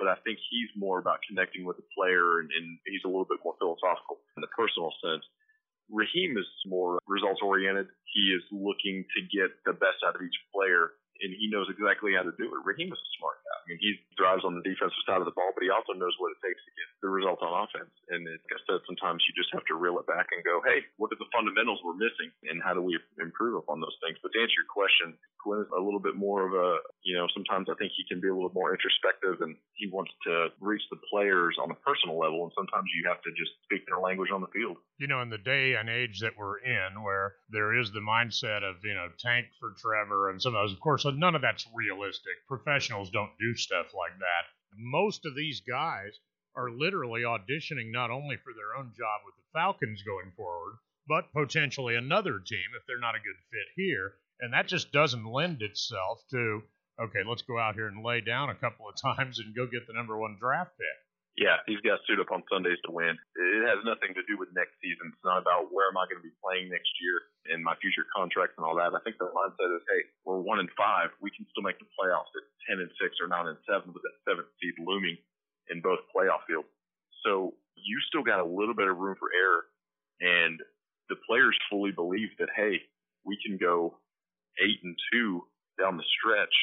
[0.00, 3.28] But I think he's more about connecting with the player, and, and he's a little
[3.28, 5.28] bit more philosophical in the personal sense.
[5.92, 7.92] Raheem is more results oriented.
[8.08, 12.18] He is looking to get the best out of each player and he knows exactly
[12.18, 12.60] how to do it.
[12.66, 13.58] Raheem is a smart guy.
[13.58, 16.36] I mean, he drives on the defensive side of the ball, he also knows what
[16.36, 17.90] it takes to get the result on offense.
[18.12, 20.84] And like I said, sometimes you just have to reel it back and go, hey,
[21.00, 24.20] what are the fundamentals we're missing, and how do we improve upon those things?
[24.20, 27.28] But to answer your question, Quinn is a little bit more of a, you know,
[27.32, 30.82] sometimes I think he can be a little more introspective and he wants to reach
[30.88, 32.44] the players on a personal level.
[32.44, 34.76] And sometimes you have to just speak their language on the field.
[34.96, 38.64] You know, in the day and age that we're in, where there is the mindset
[38.64, 41.68] of, you know, tank for Trevor and some of those, of course, none of that's
[41.74, 42.40] realistic.
[42.48, 44.48] Professionals don't do stuff like that.
[44.76, 46.18] Most of these guys
[46.56, 51.32] are literally auditioning not only for their own job with the Falcons going forward, but
[51.32, 55.62] potentially another team if they're not a good fit here and that just doesn't lend
[55.62, 56.62] itself to
[57.00, 59.86] okay, let's go out here and lay down a couple of times and go get
[59.86, 61.03] the number one draft pick.
[61.34, 63.18] Yeah, he's got to suit up on Sundays to win.
[63.18, 65.10] It has nothing to do with next season.
[65.10, 68.06] It's not about where am I going to be playing next year and my future
[68.14, 68.94] contracts and all that.
[68.94, 71.10] I think the mindset is, hey, we're one and five.
[71.18, 74.06] We can still make the playoffs at ten and six or nine and seven with
[74.06, 75.18] that seventh seed looming
[75.74, 76.70] in both playoff fields.
[77.26, 79.66] So you still got a little bit of room for error,
[80.22, 80.62] and
[81.10, 82.78] the players fully believe that, hey,
[83.26, 83.98] we can go
[84.62, 85.42] eight and two
[85.82, 86.54] down the stretch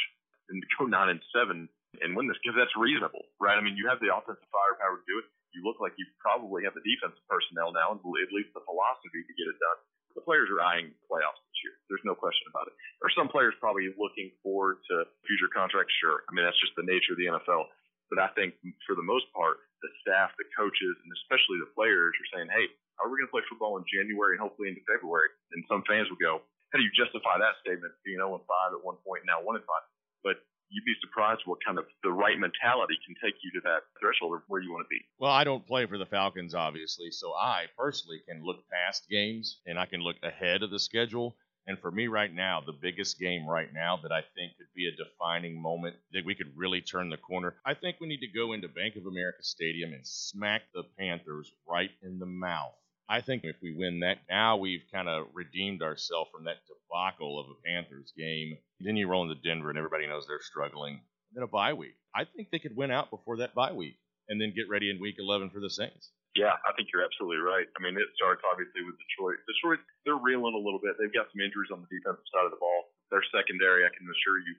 [0.48, 1.68] and go nine and seven
[2.00, 3.60] and win this because that's reasonable, right?
[3.60, 5.28] I mean, you have the offensive firepower to do it.
[5.52, 9.20] You look like you probably have the defensive personnel now, and at least the philosophy
[9.28, 9.80] to get it done.
[10.16, 11.76] The players are eyeing playoffs this year.
[11.92, 12.76] There's no question about it.
[13.00, 15.92] There are some players probably looking forward to future contracts.
[16.00, 17.68] Sure, I mean that's just the nature of the NFL.
[18.12, 22.12] But I think for the most part, the staff, the coaches, and especially the players
[22.12, 22.68] are saying, "Hey,
[23.00, 25.84] how are we going to play football in January and hopefully into February?" And some
[25.88, 28.96] fans will go, how do you justify that statement being 0 and 5 at one
[29.04, 29.84] point now 1 and 5?
[30.24, 30.40] But
[30.72, 34.36] you'd be surprised what kind of the right mentality can take you to that threshold
[34.36, 35.02] of where you want to be.
[35.20, 39.60] Well, I don't play for the Falcons, obviously, so I personally can look past games
[39.68, 41.36] and I can look ahead of the schedule.
[41.68, 44.88] And for me right now, the biggest game right now that I think could be
[44.88, 48.28] a defining moment that we could really turn the corner, I think we need to
[48.28, 52.74] go into Bank of America Stadium and smack the Panthers right in the mouth.
[53.12, 57.44] I think if we win that, now we've kind of redeemed ourselves from that debacle
[57.44, 58.56] of a Panthers game.
[58.80, 60.96] Then you roll into Denver, and everybody knows they're struggling.
[60.96, 62.00] And then a bye week.
[62.16, 64.00] I think they could win out before that bye week,
[64.32, 66.16] and then get ready in Week 11 for the Saints.
[66.40, 67.68] Yeah, I think you're absolutely right.
[67.76, 69.44] I mean, it starts obviously with Detroit.
[69.44, 70.96] Detroit, they're reeling a little bit.
[70.96, 72.96] They've got some injuries on the defensive side of the ball.
[73.12, 74.56] Their secondary, I can assure you,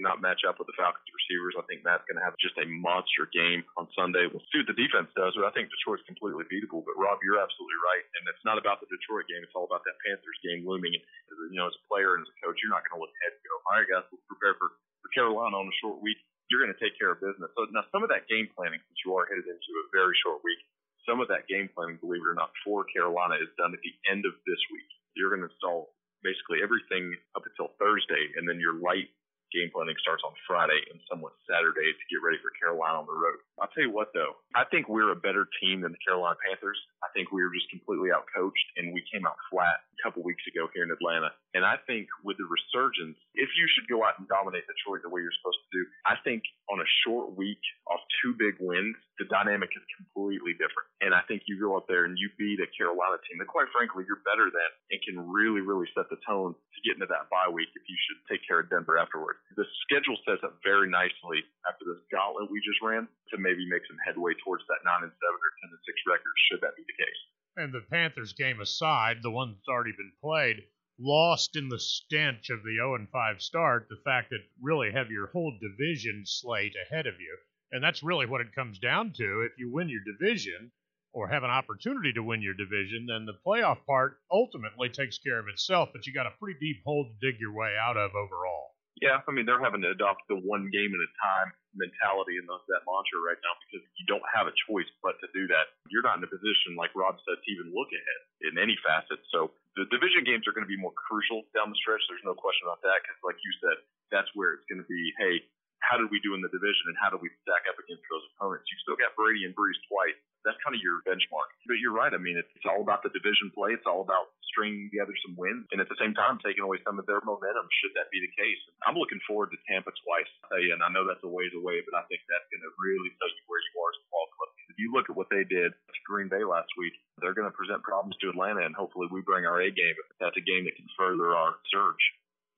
[0.00, 1.58] not match up with the Falcons receivers.
[1.58, 4.24] I think Matt's going to have just a monster game on Sunday.
[4.30, 6.80] We'll see what the defense does, but I think Detroit's completely beatable.
[6.86, 9.44] But Rob, you're absolutely right, and it's not about the Detroit game.
[9.44, 10.96] It's all about that Panthers game looming.
[10.96, 11.04] And,
[11.52, 13.36] you know, as a player and as a coach, you're not going to look ahead
[13.36, 14.72] and go, all right, guys, let's prepare for,
[15.04, 16.16] for Carolina on a short week.
[16.48, 17.48] You're going to take care of business.
[17.56, 20.44] So now some of that game planning, since you are headed into a very short
[20.44, 20.60] week,
[21.08, 23.94] some of that game planning, believe it or not, for Carolina is done at the
[24.06, 24.90] end of this week.
[25.16, 29.10] You're going to install basically everything up until Thursday, and then your light
[29.52, 33.14] game planning starts on Friday and somewhat Saturday to get ready for Carolina on the
[33.14, 33.38] road.
[33.60, 36.80] I'll tell you what though, I think we're a better team than the Carolina Panthers.
[37.04, 40.66] I think we were just completely outcoached and we came out flat couple weeks ago
[40.74, 41.30] here in Atlanta.
[41.54, 45.12] And I think with the resurgence, if you should go out and dominate Detroit the
[45.12, 48.96] way you're supposed to do, I think on a short week off two big wins,
[49.20, 50.88] the dynamic is completely different.
[51.04, 53.70] And I think you go up there and you beat a Carolina team that quite
[53.70, 57.30] frankly you're better than and can really, really set the tone to get into that
[57.30, 60.88] bye week if you should take care of Denver afterwards the schedule sets up very
[60.88, 65.04] nicely after this gauntlet we just ran to maybe make some headway towards that nine
[65.04, 67.20] and seven or ten and six record should that be the case.
[67.54, 70.64] And the Panthers game aside, the one that's already been played,
[70.98, 75.10] lost in the stench of the 0 and 5 start, the fact that really have
[75.10, 77.36] your whole division slate ahead of you.
[77.70, 79.42] And that's really what it comes down to.
[79.42, 80.72] If you win your division
[81.12, 85.38] or have an opportunity to win your division, then the playoff part ultimately takes care
[85.38, 88.14] of itself, but you got a pretty deep hole to dig your way out of
[88.14, 88.74] overall.
[89.00, 92.46] Yeah, I mean they're having to adopt the one game at a time mentality and
[92.48, 95.72] that mantra right now because you don't have a choice but to do that.
[95.88, 98.20] You're not in a position, like Rob said, to even look ahead
[98.52, 99.20] in any facet.
[99.32, 102.04] So the division games are going to be more crucial down the stretch.
[102.08, 103.76] There's no question about that because, like you said,
[104.12, 105.00] that's where it's going to be.
[105.16, 105.40] Hey,
[105.80, 108.24] how did we do in the division and how do we stack up against those
[108.36, 108.68] opponents?
[108.70, 110.18] You still got Brady and Brees twice.
[110.42, 111.50] That's kind of your benchmark.
[111.66, 112.10] But you're right.
[112.10, 113.74] I mean, it's, all about the division play.
[113.74, 116.96] It's all about stringing together some wins and at the same time taking away some
[116.96, 118.60] of their momentum should that be the case.
[118.86, 120.30] I'm looking forward to Tampa twice.
[120.46, 122.64] I tell you, and I know that's a ways away, but I think that's going
[122.64, 124.50] to really tell you where you are as a ball club.
[124.72, 127.56] If you look at what they did to Green Bay last week, they're going to
[127.56, 129.98] present problems to Atlanta, and hopefully we bring our A game.
[130.22, 132.04] That's a game that can further our surge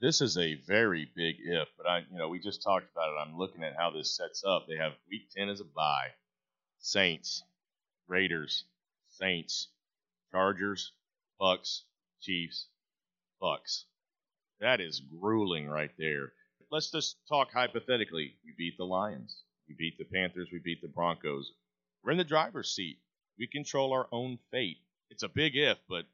[0.05, 3.27] this is a very big if, but I, you know, we just talked about it.
[3.27, 4.67] I'm looking at how this sets up.
[4.69, 6.09] They have Week 10 as a bye.
[6.79, 7.43] Saints,
[8.09, 8.65] Raiders,
[9.09, 9.69] Saints,
[10.31, 10.93] Chargers,
[11.41, 11.83] Bucs,
[12.21, 12.67] Chiefs,
[13.43, 13.85] Bucs.
[14.61, 16.33] That is grueling right there.
[16.71, 18.37] Let's just talk hypothetically.
[18.45, 19.43] We beat the Lions.
[19.69, 20.49] We beat the Panthers.
[20.53, 21.53] We beat the Broncos.
[22.03, 22.99] We're in the driver's seat.
[23.39, 24.79] We control our own fate.
[25.11, 26.05] It's a big if, but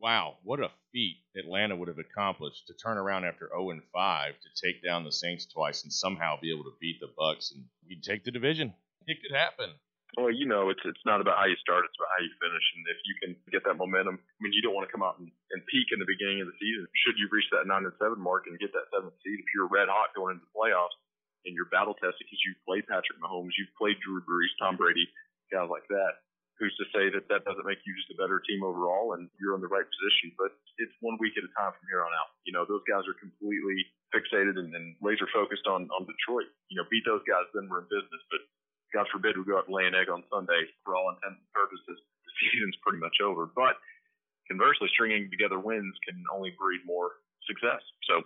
[0.00, 4.34] wow, what a feat Atlanta would have accomplished to turn around after 0 and 5
[4.34, 7.64] to take down the Saints twice and somehow be able to beat the Bucs and
[7.88, 8.74] we'd take the division.
[9.06, 9.70] It could happen.
[10.18, 12.66] Well, you know, it's it's not about how you start; it's about how you finish.
[12.74, 15.22] And if you can get that momentum, I mean, you don't want to come out
[15.22, 16.82] and, and peak in the beginning of the season.
[17.06, 19.70] Should you reach that nine and seven mark and get that seventh seed, if you're
[19.70, 20.98] red hot going into the playoffs
[21.46, 25.06] and you're battle tested because you've played Patrick Mahomes, you've played Drew Brees, Tom Brady,
[25.48, 26.20] guys like that,
[26.60, 29.56] who's to say that that doesn't make you just a better team overall and you're
[29.56, 30.34] in the right position?
[30.36, 32.34] But it's one week at a time from here on out.
[32.44, 36.50] You know, those guys are completely fixated and, and laser focused on on Detroit.
[36.68, 38.22] You know, beat those guys, then we're in business.
[38.28, 38.44] But
[38.90, 40.66] God forbid we go out and lay an egg on Sunday.
[40.82, 43.46] For all intents and purposes, the season's pretty much over.
[43.46, 43.78] But
[44.50, 47.82] conversely, stringing together wins can only breed more success.
[48.10, 48.22] So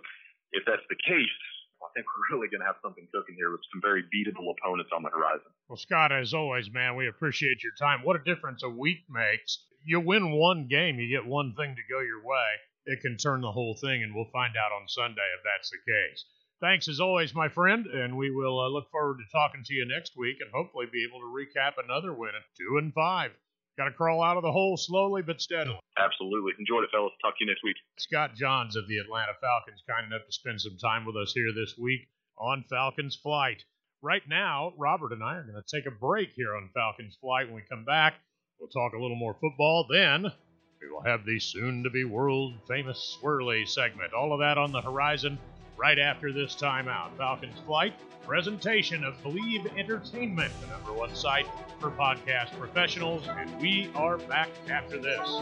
[0.53, 1.39] if that's the case,
[1.83, 4.89] I think we're really going to have something cooking here with some very beatable opponents
[4.89, 5.53] on the horizon.
[5.69, 8.01] Well, Scott, as always, man, we appreciate your time.
[8.01, 9.61] What a difference a week makes.
[9.85, 12.57] You win one game, you get one thing to go your way.
[12.85, 15.81] It can turn the whole thing, and we'll find out on Sunday if that's the
[15.85, 16.25] case.
[16.61, 19.85] Thanks as always, my friend, and we will uh, look forward to talking to you
[19.85, 23.31] next week and hopefully be able to recap another win at two and five.
[23.77, 25.79] Got to crawl out of the hole slowly but steadily.
[25.97, 26.53] Absolutely.
[26.57, 27.11] Enjoyed it, fellas.
[27.21, 27.75] Talk to you next week.
[27.99, 31.51] Scott Johns of the Atlanta Falcons, kind enough to spend some time with us here
[31.53, 33.65] this week on Falcons Flight.
[34.01, 37.47] Right now, Robert and I are going to take a break here on Falcons Flight.
[37.47, 38.13] When we come back,
[38.59, 39.87] we'll talk a little more football.
[39.91, 44.13] Then we will have the soon to be world famous swirly segment.
[44.13, 45.37] All of that on the horizon
[45.77, 47.15] right after this timeout.
[47.17, 47.93] Falcons Flight,
[48.25, 51.47] presentation of Believe Entertainment, the number one site
[51.79, 55.41] for podcast professionals, and we are back after this.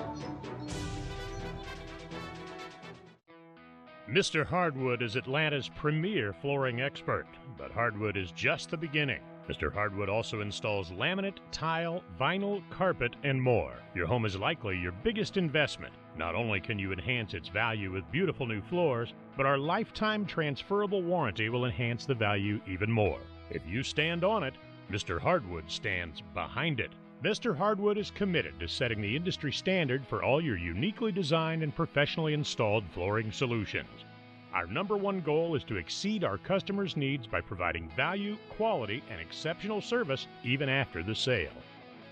[4.10, 4.46] Mr.
[4.46, 7.26] Hardwood is Atlanta's premier flooring expert,
[7.58, 9.22] but hardwood is just the beginning.
[9.50, 9.74] Mr.
[9.74, 13.74] Hardwood also installs laminate, tile, vinyl, carpet, and more.
[13.96, 15.94] Your home is likely your biggest investment.
[16.16, 21.02] Not only can you enhance its value with beautiful new floors, but our lifetime transferable
[21.02, 23.20] warranty will enhance the value even more.
[23.50, 24.54] If you stand on it,
[24.92, 25.20] Mr.
[25.20, 26.92] Hardwood stands behind it.
[27.24, 27.56] Mr.
[27.56, 32.34] Hardwood is committed to setting the industry standard for all your uniquely designed and professionally
[32.34, 34.06] installed flooring solutions.
[34.54, 39.20] Our number one goal is to exceed our customers' needs by providing value, quality, and
[39.20, 41.54] exceptional service even after the sale.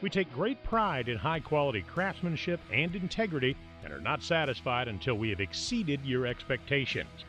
[0.01, 5.13] We take great pride in high quality craftsmanship and integrity and are not satisfied until
[5.15, 7.25] we have exceeded your expectations.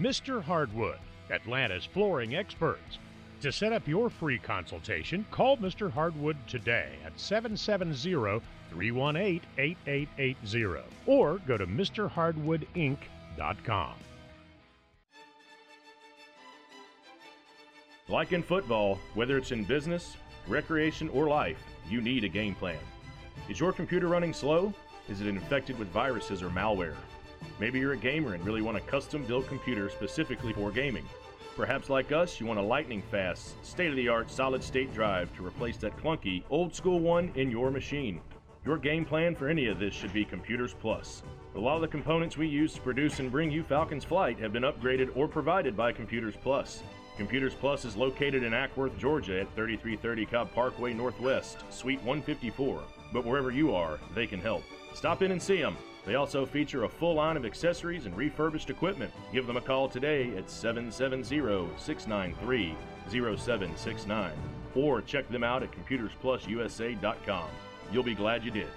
[0.00, 0.42] Mr.
[0.42, 0.98] Hardwood,
[1.30, 2.98] Atlanta's flooring experts.
[3.42, 5.88] To set up your free consultation, call Mr.
[5.90, 13.94] Hardwood today at 770 318 8880 or go to MrHardwoodInc.com.
[18.08, 20.16] Like in football, whether it's in business,
[20.48, 22.78] recreation, or life, you need a game plan.
[23.48, 24.72] Is your computer running slow?
[25.08, 26.96] Is it infected with viruses or malware?
[27.60, 31.08] Maybe you're a gamer and really want a custom built computer specifically for gaming.
[31.54, 35.34] Perhaps, like us, you want a lightning fast, state of the art solid state drive
[35.36, 38.20] to replace that clunky, old school one in your machine.
[38.66, 41.22] Your game plan for any of this should be Computers Plus.
[41.54, 44.52] A lot of the components we use to produce and bring you Falcons Flight have
[44.52, 46.82] been upgraded or provided by Computers Plus.
[47.16, 52.82] Computers Plus is located in Acworth, Georgia at 3330 Cobb Parkway Northwest, Suite 154.
[53.12, 54.62] But wherever you are, they can help.
[54.94, 55.76] Stop in and see them.
[56.04, 59.12] They also feature a full line of accessories and refurbished equipment.
[59.32, 62.76] Give them a call today at 770 693
[63.08, 64.32] 0769
[64.74, 67.48] or check them out at computersplususa.com.
[67.90, 68.68] You'll be glad you did.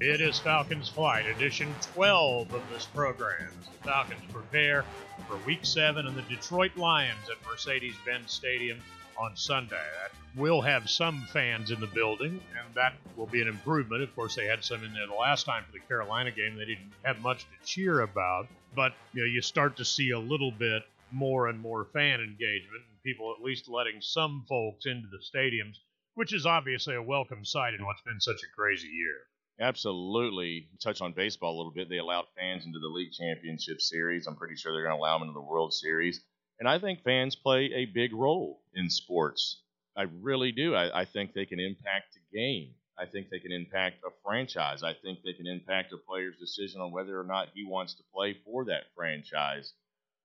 [0.00, 3.50] It is Falcons Flight, edition 12 of this program.
[3.64, 4.84] The Falcons prepare
[5.26, 8.78] for Week 7 and the Detroit Lions at Mercedes Benz Stadium
[9.18, 9.74] on Sunday.
[9.74, 14.04] That will have some fans in the building, and that will be an improvement.
[14.04, 16.54] Of course, they had some in there the last time for the Carolina game.
[16.54, 20.20] They didn't have much to cheer about, but you know, you start to see a
[20.20, 25.08] little bit more and more fan engagement, and people at least letting some folks into
[25.08, 25.78] the stadiums,
[26.14, 29.16] which is obviously a welcome sight in what's been such a crazy year.
[29.60, 30.68] Absolutely.
[30.80, 31.88] Touch on baseball a little bit.
[31.88, 34.26] They allowed fans into the league championship series.
[34.26, 36.20] I'm pretty sure they're going to allow them into the World Series.
[36.60, 39.60] And I think fans play a big role in sports.
[39.96, 40.74] I really do.
[40.74, 42.74] I, I think they can impact the game.
[42.98, 44.82] I think they can impact a franchise.
[44.82, 48.02] I think they can impact a player's decision on whether or not he wants to
[48.12, 49.72] play for that franchise.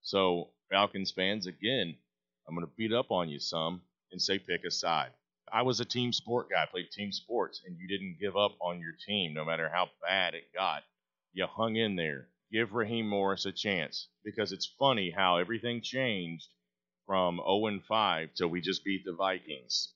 [0.02, 1.96] So, Falcons fans, again,
[2.48, 5.12] I'm going to beat up on you some and say pick a side.
[5.54, 8.80] I was a team sport guy, played team sports, and you didn't give up on
[8.80, 10.82] your team no matter how bad it got.
[11.32, 12.28] You hung in there.
[12.52, 16.48] Give Raheem Morris a chance because it's funny how everything changed
[17.06, 19.94] from 0 and 5 till we just beat the Vikings.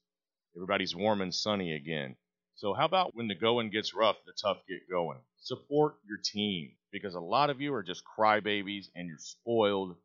[0.55, 2.15] Everybody's warm and sunny again.
[2.53, 5.17] So how about when the going gets rough, the tough get going?
[5.39, 9.95] Support your team because a lot of you are just crybabies and you're spoiled,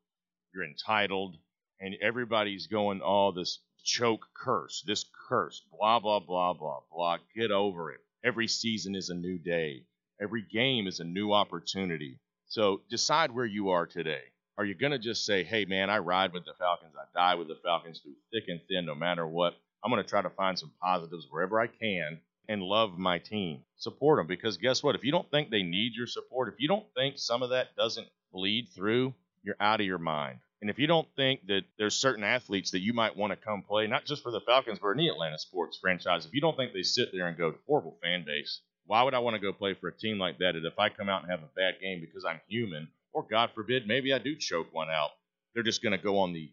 [0.54, 1.36] you're entitled,
[1.78, 7.18] and everybody's going, oh, this choke curse, this curse, blah, blah, blah, blah, blah.
[7.36, 8.00] Get over it.
[8.24, 9.84] Every season is a new day.
[10.20, 12.20] Every game is a new opportunity.
[12.46, 14.22] So decide where you are today.
[14.58, 17.34] Are you going to just say, hey, man, I ride with the Falcons, I die
[17.34, 19.54] with the Falcons through thick and thin, no matter what?
[19.82, 23.62] I'm going to try to find some positives wherever I can and love my team.
[23.76, 24.94] Support them because guess what?
[24.94, 27.74] If you don't think they need your support, if you don't think some of that
[27.76, 30.38] doesn't bleed through, you're out of your mind.
[30.62, 33.62] And if you don't think that there's certain athletes that you might want to come
[33.62, 36.72] play, not just for the Falcons, but any Atlanta sports franchise, if you don't think
[36.72, 39.74] they sit there and go, horrible fan base, why would I want to go play
[39.74, 40.54] for a team like that?
[40.54, 43.50] And if I come out and have a bad game because I'm human, or God
[43.56, 45.10] forbid, maybe I do choke one out,
[45.52, 46.48] they're just going to go on the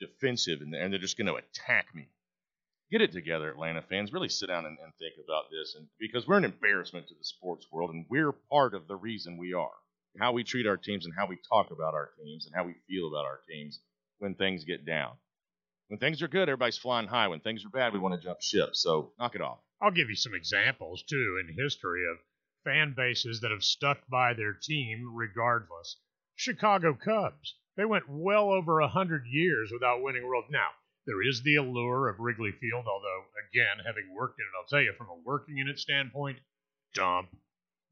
[0.00, 2.08] defensive and they're just going to attack me.
[2.90, 4.12] Get it together, Atlanta fans.
[4.12, 7.24] Really sit down and, and think about this, and because we're an embarrassment to the
[7.24, 9.72] sports world, and we're part of the reason we are
[10.18, 12.74] how we treat our teams and how we talk about our teams and how we
[12.88, 13.80] feel about our teams
[14.18, 15.12] when things get down.
[15.88, 17.28] When things are good, everybody's flying high.
[17.28, 18.70] When things are bad, we want to jump ship.
[18.74, 19.58] So knock it off.
[19.80, 22.18] I'll give you some examples, too, in history of
[22.64, 25.96] fan bases that have stuck by their team regardless.
[26.34, 27.54] Chicago Cubs.
[27.76, 30.46] They went well over a hundred years without winning World.
[30.50, 30.70] Now,
[31.06, 34.82] there is the allure of Wrigley Field, although, again, having worked in it, I'll tell
[34.82, 36.38] you, from a working in it standpoint,
[36.94, 37.28] dump.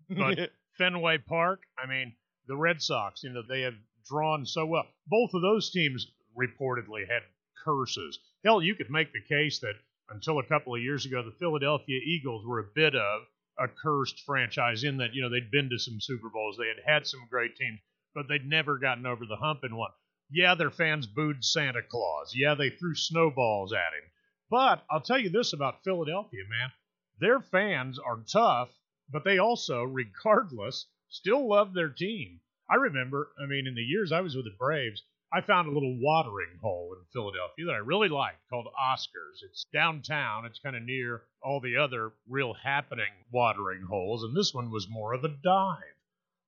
[0.08, 2.14] But Fenway Park, I mean,
[2.46, 3.74] the Red Sox, you know, they have
[4.06, 4.87] drawn so well.
[5.06, 6.06] Both of those teams
[6.37, 7.22] reportedly had
[7.64, 8.18] curses.
[8.44, 9.74] Hell, you could make the case that
[10.10, 13.22] until a couple of years ago, the Philadelphia Eagles were a bit of
[13.58, 16.83] a cursed franchise in that, you know, they'd been to some Super Bowls, they had
[16.85, 17.79] had some great teams,
[18.14, 19.92] but they'd never gotten over the hump in one.
[20.31, 22.35] Yeah, their fans booed Santa Claus.
[22.35, 24.10] Yeah, they threw snowballs at him.
[24.50, 26.72] But I'll tell you this about Philadelphia, man.
[27.20, 28.70] Their fans are tough
[29.11, 32.40] but they also, regardless, still love their team.
[32.69, 35.02] I remember, I mean, in the years I was with the Braves,
[35.33, 39.42] I found a little watering hole in Philadelphia that I really liked called Oscars.
[39.42, 40.44] It's downtown.
[40.44, 44.88] It's kind of near all the other real happening watering holes, and this one was
[44.88, 45.96] more of a dive.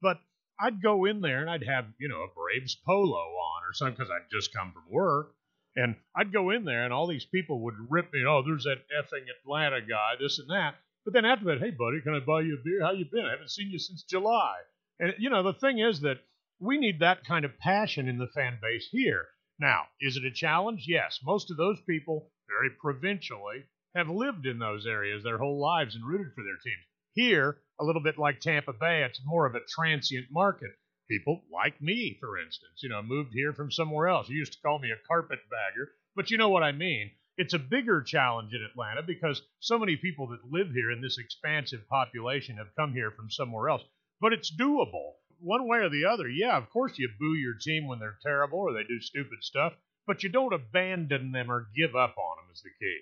[0.01, 0.21] But
[0.61, 3.97] I'd go in there and I'd have, you know, a Braves polo on or something
[3.97, 5.35] because I'd just come from work.
[5.75, 8.87] And I'd go in there and all these people would rip me, oh, there's that
[8.97, 10.77] effing Atlanta guy, this and that.
[11.07, 12.83] But then after that, hey, buddy, can I buy you a beer?
[12.83, 13.25] How you been?
[13.25, 14.57] I haven't seen you since July.
[14.99, 16.19] And, you know, the thing is that
[16.59, 19.29] we need that kind of passion in the fan base here.
[19.61, 20.87] Now, is it a challenge?
[20.89, 21.21] Yes.
[21.25, 26.05] Most of those people, very provincially, have lived in those areas their whole lives and
[26.05, 26.85] rooted for their teams.
[27.15, 30.73] Here, a little bit like Tampa Bay, it's more of a transient market.
[31.09, 34.29] People like me, for instance, you know, moved here from somewhere else.
[34.29, 37.13] You used to call me a carpetbagger, but you know what I mean.
[37.37, 41.19] It's a bigger challenge in Atlanta because so many people that live here in this
[41.19, 43.83] expansive population have come here from somewhere else.
[44.21, 47.87] But it's doable one way or the other, yeah, of course you boo your team
[47.87, 49.75] when they're terrible or they do stupid stuff,
[50.07, 52.99] but you don't abandon them or give up on them is the key.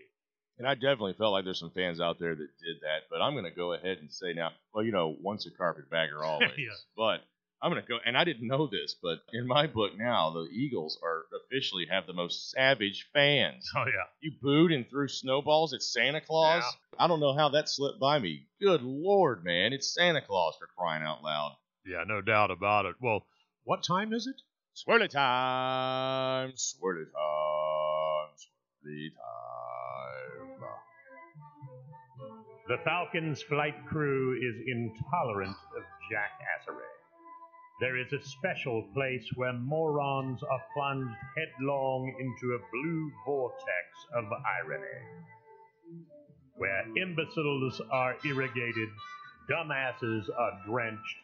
[0.58, 3.32] And I definitely felt like there's some fans out there that did that, but I'm
[3.32, 6.50] going to go ahead and say now, well, you know, once a carpetbagger, always.
[6.56, 6.74] Yeah.
[6.96, 7.20] But
[7.64, 10.46] I'm going to go, and I didn't know this, but in my book now, the
[10.52, 13.70] Eagles are officially have the most savage fans.
[13.74, 14.04] Oh yeah.
[14.20, 16.62] You booed and threw snowballs at Santa Claus.
[16.62, 17.02] Yeah.
[17.02, 18.42] I don't know how that slipped by me.
[18.60, 19.72] Good lord, man!
[19.72, 21.56] It's Santa Claus for crying out loud.
[21.86, 22.96] Yeah, no doubt about it.
[23.00, 23.24] Well,
[23.64, 24.36] what time is it?
[24.76, 28.28] Swirly time, swirly time,
[28.84, 30.68] swirly time.
[32.68, 36.93] The Falcon's flight crew is intolerant of jackassery.
[37.84, 44.24] There is a special place where morons are plunged headlong into a blue vortex of
[44.64, 45.02] irony.
[46.56, 48.88] Where imbeciles are irrigated,
[49.50, 51.16] dumbasses are drenched,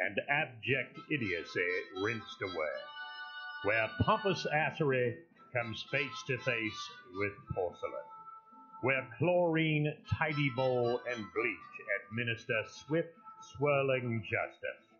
[0.00, 1.70] and abject idiocy
[2.02, 2.76] rinsed away.
[3.64, 5.16] Where pompous assery
[5.54, 8.08] comes face to face with porcelain.
[8.82, 13.14] Where chlorine, tidy bowl, and bleach administer swift,
[13.56, 14.91] swirling justice.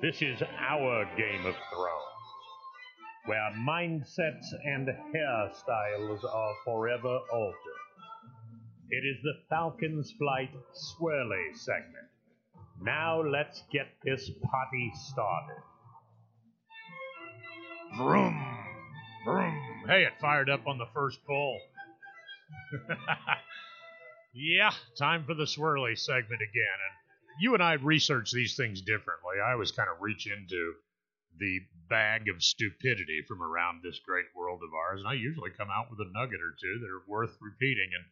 [0.00, 2.26] This is our Game of Thrones,
[3.26, 7.82] where mindsets and hairstyles are forever altered.
[8.90, 12.08] It is the Falcon's Flight Swirly segment.
[12.82, 15.62] Now let's get this party started.
[17.96, 18.44] Vroom,
[19.24, 19.54] vroom.
[19.86, 21.60] Hey, it fired up on the first pull.
[24.34, 26.78] yeah, time for the swirly segment again.
[26.88, 27.01] And
[27.38, 29.40] you and I research these things differently.
[29.44, 30.74] I always kind of reach into
[31.38, 35.70] the bag of stupidity from around this great world of ours, and I usually come
[35.70, 37.90] out with a nugget or two that are worth repeating.
[37.94, 38.04] And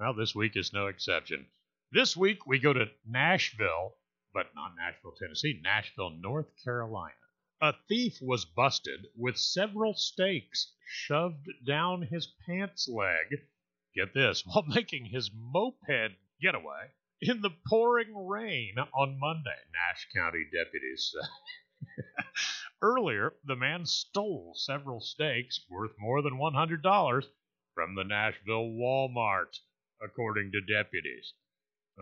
[0.00, 1.46] well, this week is no exception.
[1.92, 3.96] This week we go to Nashville,
[4.32, 7.14] but not Nashville, Tennessee, Nashville, North Carolina.
[7.60, 13.46] A thief was busted with several steaks shoved down his pants leg.
[13.94, 16.90] Get this, while making his moped getaway
[17.22, 21.94] in the pouring rain on Monday, Nash County deputies said.
[22.82, 27.24] Earlier, the man stole several steaks worth more than $100
[27.76, 29.56] from the Nashville Walmart,
[30.02, 31.32] according to deputies.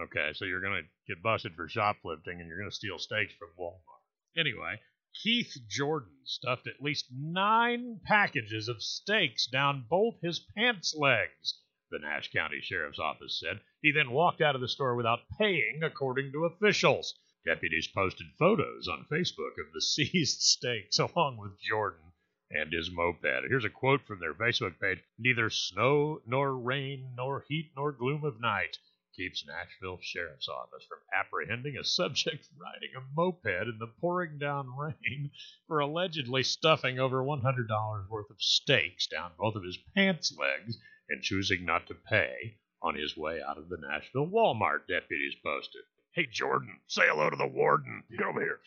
[0.00, 3.34] Okay, so you're going to get busted for shoplifting and you're going to steal steaks
[3.34, 4.38] from Walmart.
[4.38, 4.80] Anyway,
[5.22, 11.60] Keith Jordan stuffed at least nine packages of steaks down both his pants legs,
[11.90, 13.60] the Nash County Sheriff's Office said.
[13.82, 17.18] He then walked out of the store without paying, according to officials.
[17.44, 22.12] Deputies posted photos on Facebook of the seized steaks along with Jordan
[22.50, 23.48] and his moped.
[23.48, 28.24] Here's a quote from their Facebook page Neither snow, nor rain, nor heat, nor gloom
[28.24, 28.78] of night
[29.16, 34.68] keeps Nashville Sheriff's Office from apprehending a subject riding a moped in the pouring down
[34.76, 35.30] rain
[35.66, 40.78] for allegedly stuffing over $100 worth of steaks down both of his pants legs
[41.10, 45.82] and choosing not to pay on his way out of the Nashville Walmart, deputies posted.
[46.12, 48.02] Hey, Jordan, say hello to the warden.
[48.10, 48.60] Get over here.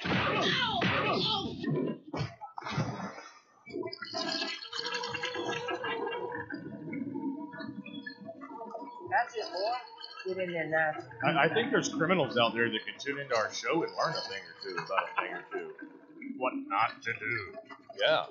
[9.10, 10.34] That's it, boy.
[10.34, 10.92] Get in there now.
[11.28, 14.16] I, I think there's criminals out there that can tune into our show and learn
[14.16, 15.70] a thing or two about a thing or two.
[16.38, 17.36] What not to do.
[18.00, 18.24] Yeah.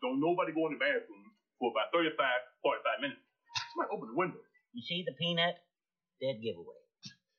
[0.00, 2.16] Don't nobody go in the bathroom for about 35,
[2.62, 3.20] 45 minutes.
[3.74, 4.38] Somebody open the window.
[4.72, 5.56] You see the peanut?
[6.20, 6.78] Dead giveaway.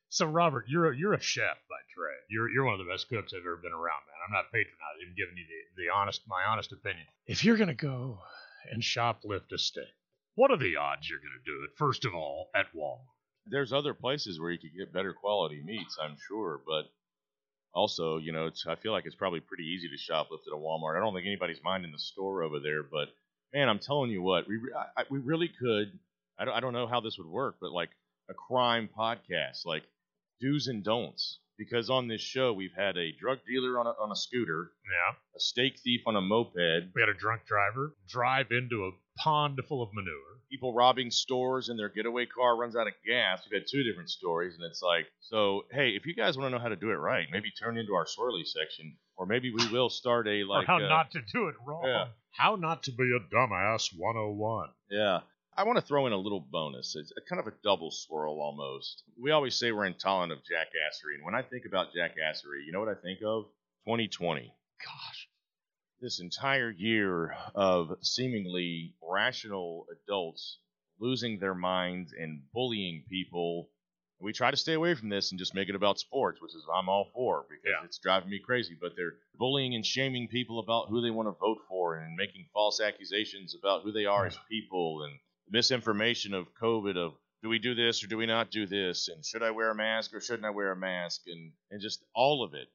[0.10, 2.24] So, Robert, you're a, you're a chef by trade.
[2.30, 4.20] You're you're one of the best cooks I've ever been around, man.
[4.28, 5.08] I'm not patronizing.
[5.10, 7.06] I'm giving you the, the honest my honest opinion.
[7.26, 8.20] If you're gonna go
[8.72, 9.92] and shoplift a steak,
[10.36, 11.72] what are the odds you're gonna do it?
[11.78, 13.12] First of all, at Walmart.
[13.48, 16.86] There's other places where you could get better quality meats, I'm sure, but
[17.74, 20.58] Also, you know, it's, I feel like it's probably pretty easy to shoplift at a
[20.58, 20.96] Walmart.
[20.96, 23.10] I don't think anybody's minding the store over there, but
[23.54, 26.00] man, I'm telling you what, we I, I- we really could.
[26.40, 27.90] I don't, I don't know how this would work, but like
[28.30, 29.84] a crime podcast, like
[30.42, 31.40] do's and don'ts.
[31.58, 35.16] Because on this show, we've had a drug dealer on a, on a scooter, Yeah.
[35.38, 36.56] a steak thief on a moped,
[36.94, 40.42] We had a drunk driver drive into a pond full of manure.
[40.52, 43.42] people robbing stores and their getaway car runs out of gas.
[43.50, 46.58] We've had two different stories, and it's like, so hey, if you guys want to
[46.58, 49.66] know how to do it right, maybe turn into our swirly section, or maybe we
[49.72, 51.84] will start a like or how uh, not to do it wrong.
[51.88, 52.08] yeah.
[52.32, 54.70] How not to be a dumbass 101.
[54.92, 55.22] Yeah.
[55.58, 56.96] I want to throw in a little bonus.
[56.98, 59.04] It's a kind of a double swirl almost.
[59.18, 61.16] We always say we're intolerant of jackassery.
[61.16, 63.46] And when I think about jackassery, you know what I think of?
[63.86, 64.42] 2020.
[64.84, 65.30] Gosh.
[66.02, 70.60] This entire year of seemingly rational adults
[71.00, 73.70] losing their minds and bullying people.
[74.20, 76.66] We try to stay away from this and just make it about sports, which is
[76.74, 77.86] I'm all for because Yeah.
[77.86, 78.76] it's driving me crazy.
[78.80, 82.48] But they're bullying and shaming people about who they want to vote for and making
[82.54, 84.28] false accusations about who they are hmm.
[84.28, 85.18] as people and
[85.50, 89.24] misinformation of COVID of do we do this or do we not do this and
[89.24, 92.44] should I wear a mask or shouldn't I wear a mask and, and just all
[92.44, 92.68] of it.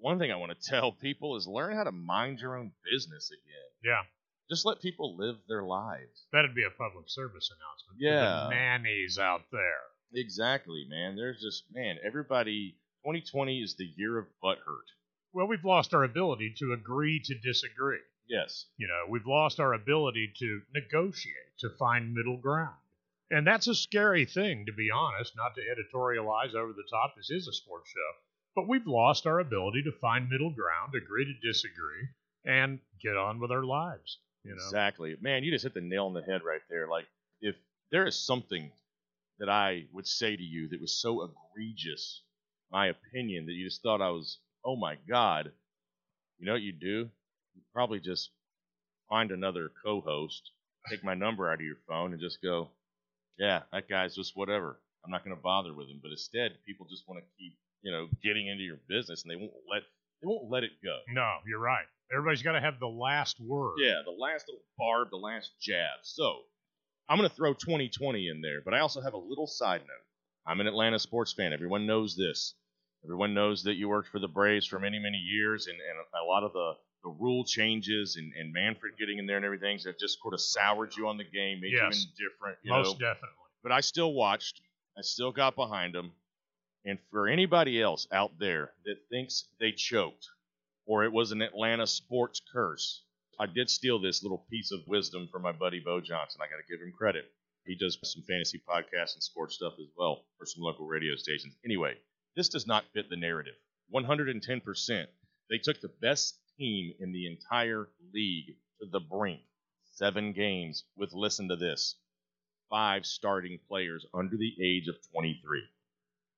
[0.00, 3.30] One thing I want to tell people is learn how to mind your own business
[3.30, 3.92] again.
[3.92, 4.02] Yeah.
[4.50, 6.26] Just let people live their lives.
[6.32, 8.00] That'd be a public service announcement.
[8.00, 8.48] Yeah.
[8.50, 9.80] nannies out there.
[10.14, 11.16] Exactly, man.
[11.16, 14.86] There's just man, everybody 2020 is the year of butt hurt.
[15.34, 17.98] Well, we've lost our ability to agree to disagree.
[18.28, 18.66] Yes.
[18.76, 22.76] You know, we've lost our ability to negotiate, to find middle ground.
[23.30, 27.14] And that's a scary thing, to be honest, not to editorialize over the top.
[27.16, 28.10] This is a sports show.
[28.54, 32.08] But we've lost our ability to find middle ground, agree to disagree,
[32.44, 34.18] and get on with our lives.
[34.44, 34.56] You know?
[34.56, 35.16] Exactly.
[35.20, 36.86] Man, you just hit the nail on the head right there.
[36.86, 37.06] Like,
[37.40, 37.56] if
[37.90, 38.70] there is something
[39.38, 42.22] that I would say to you that was so egregious,
[42.70, 45.50] my opinion, that you just thought I was, oh my God,
[46.38, 47.10] you know what you do?
[47.54, 48.30] You probably just
[49.08, 50.50] find another co host,
[50.90, 52.70] take my number out of your phone, and just go,
[53.38, 54.78] yeah, that guy's just whatever.
[55.04, 56.00] I'm not going to bother with him.
[56.02, 59.36] But instead, people just want to keep, you know, getting into your business, and they
[59.36, 59.82] won't let
[60.22, 60.98] they won't let it go.
[61.08, 61.84] No, you're right.
[62.12, 63.74] Everybody's got to have the last word.
[63.78, 66.00] Yeah, the last little barb, the last jab.
[66.02, 66.42] So
[67.08, 70.06] I'm going to throw 2020 in there, but I also have a little side note.
[70.46, 71.52] I'm an Atlanta sports fan.
[71.52, 72.54] Everyone knows this.
[73.04, 76.24] Everyone knows that you worked for the Braves for many, many years, and, and a
[76.24, 76.72] lot of the,
[77.04, 80.40] the rule changes and, and Manfred getting in there and everything have just sort of
[80.40, 82.04] soured you on the game, made Yes.
[82.04, 82.58] you indifferent.
[82.62, 83.06] You Most know?
[83.08, 83.36] definitely.
[83.62, 84.60] but I still watched.
[84.98, 86.12] I still got behind them.
[86.86, 90.26] And for anybody else out there that thinks they choked
[90.86, 93.02] or it was an Atlanta sports curse,
[93.40, 96.40] I did steal this little piece of wisdom from my buddy Bo Johnson.
[96.42, 97.24] I got to give him credit.
[97.66, 101.54] He does some fantasy podcasts and sports stuff as well for some local radio stations.
[101.64, 101.94] Anyway,
[102.36, 103.54] this does not fit the narrative.
[103.94, 105.06] 110%.
[105.50, 109.40] They took the best team in the entire league to the brink.
[109.92, 111.96] Seven games with, listen to this,
[112.70, 115.62] five starting players under the age of 23.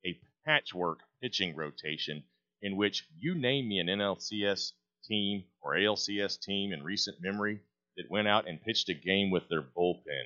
[0.06, 2.22] A patchwork pitching rotation
[2.62, 4.72] in which you name me an NLCS
[5.04, 7.60] team or ALCS team in recent memory
[7.96, 10.24] that went out and pitched a game with their bullpen.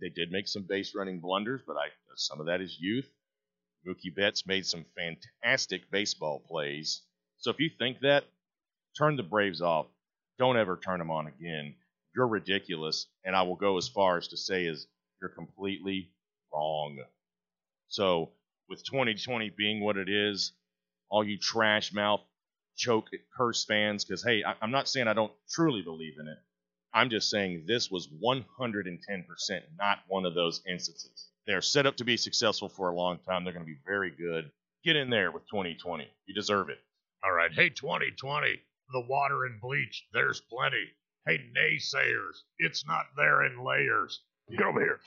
[0.00, 3.08] They did make some base running blunders, but I some of that is youth.
[3.86, 7.02] Mookie Betts made some fantastic baseball plays.
[7.38, 8.24] So if you think that,
[8.96, 9.86] turn the Braves off.
[10.38, 11.74] Don't ever turn them on again.
[12.14, 14.86] You're ridiculous, and I will go as far as to say is
[15.20, 16.10] you're completely
[16.52, 16.98] wrong.
[17.88, 18.30] So
[18.68, 20.52] with 2020 being what it is,
[21.08, 22.20] all you trash mouth,
[22.76, 26.38] choke, curse fans, because hey, I, I'm not saying I don't truly believe in it.
[26.92, 28.98] I'm just saying this was 110%
[29.78, 31.28] not one of those instances.
[31.46, 33.44] They're set up to be successful for a long time.
[33.44, 34.50] They're going to be very good.
[34.82, 36.08] Get in there with 2020.
[36.26, 36.78] You deserve it.
[37.22, 37.52] All right.
[37.52, 38.60] Hey, 2020,
[38.92, 40.84] the water and bleach, there's plenty.
[41.26, 44.22] Hey, naysayers, it's not there in layers.
[44.50, 45.00] Get over here.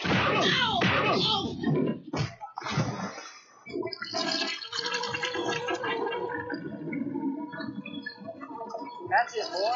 [9.09, 9.73] That's it, boy.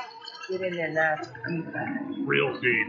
[0.50, 2.28] Get in there nice and deep.
[2.28, 2.88] Real deep.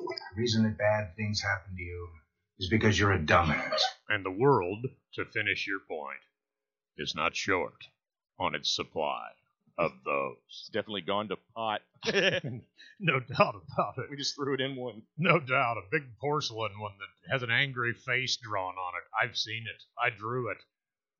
[0.00, 2.08] The reason that bad things happen to you
[2.60, 3.80] is because you're a dumbass.
[4.10, 6.20] And the world, to finish your point,
[6.98, 7.86] is not short
[8.40, 9.28] on its supply
[9.78, 10.36] of those.
[10.48, 11.80] It's definitely gone to pot.
[13.02, 14.10] No doubt about it.
[14.10, 15.00] we just threw it in one.
[15.16, 15.78] No doubt.
[15.78, 19.24] A big porcelain one that has an angry face drawn on it.
[19.24, 19.82] I've seen it.
[19.98, 20.58] I drew it.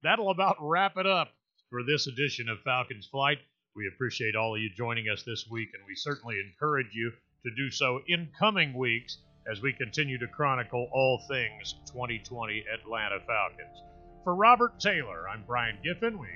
[0.03, 1.33] That'll about wrap it up
[1.71, 3.39] for this edition of Falcons Flight.
[3.75, 7.13] We appreciate all of you joining us this week, and we certainly encourage you
[7.45, 9.17] to do so in coming weeks
[9.49, 13.83] as we continue to chronicle all things 2020 Atlanta Falcons.
[14.25, 16.19] For Robert Taylor, I'm Brian Giffen.
[16.19, 16.29] We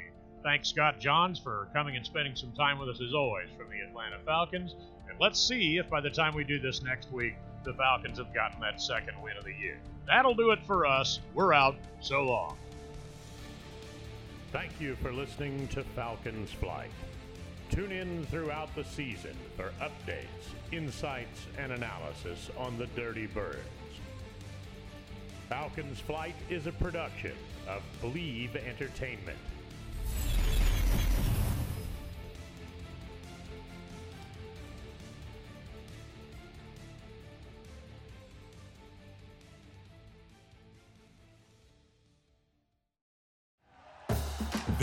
[0.43, 3.81] thank Scott Johns for coming and spending some time with us as always from the
[3.81, 4.75] Atlanta Falcons.
[5.09, 7.35] And let's see if by the time we do this next week,
[7.65, 9.79] the Falcons have gotten that second win of the year.
[10.07, 11.21] That'll do it for us.
[11.35, 11.77] We're out.
[12.01, 12.57] So long.
[14.53, 16.91] Thank you for listening to Falcons Flight.
[17.71, 23.59] Tune in throughout the season for updates, insights, and analysis on the Dirty Birds.
[25.49, 27.33] Falcons Flight is a production
[27.69, 29.39] of Bleav Entertainment.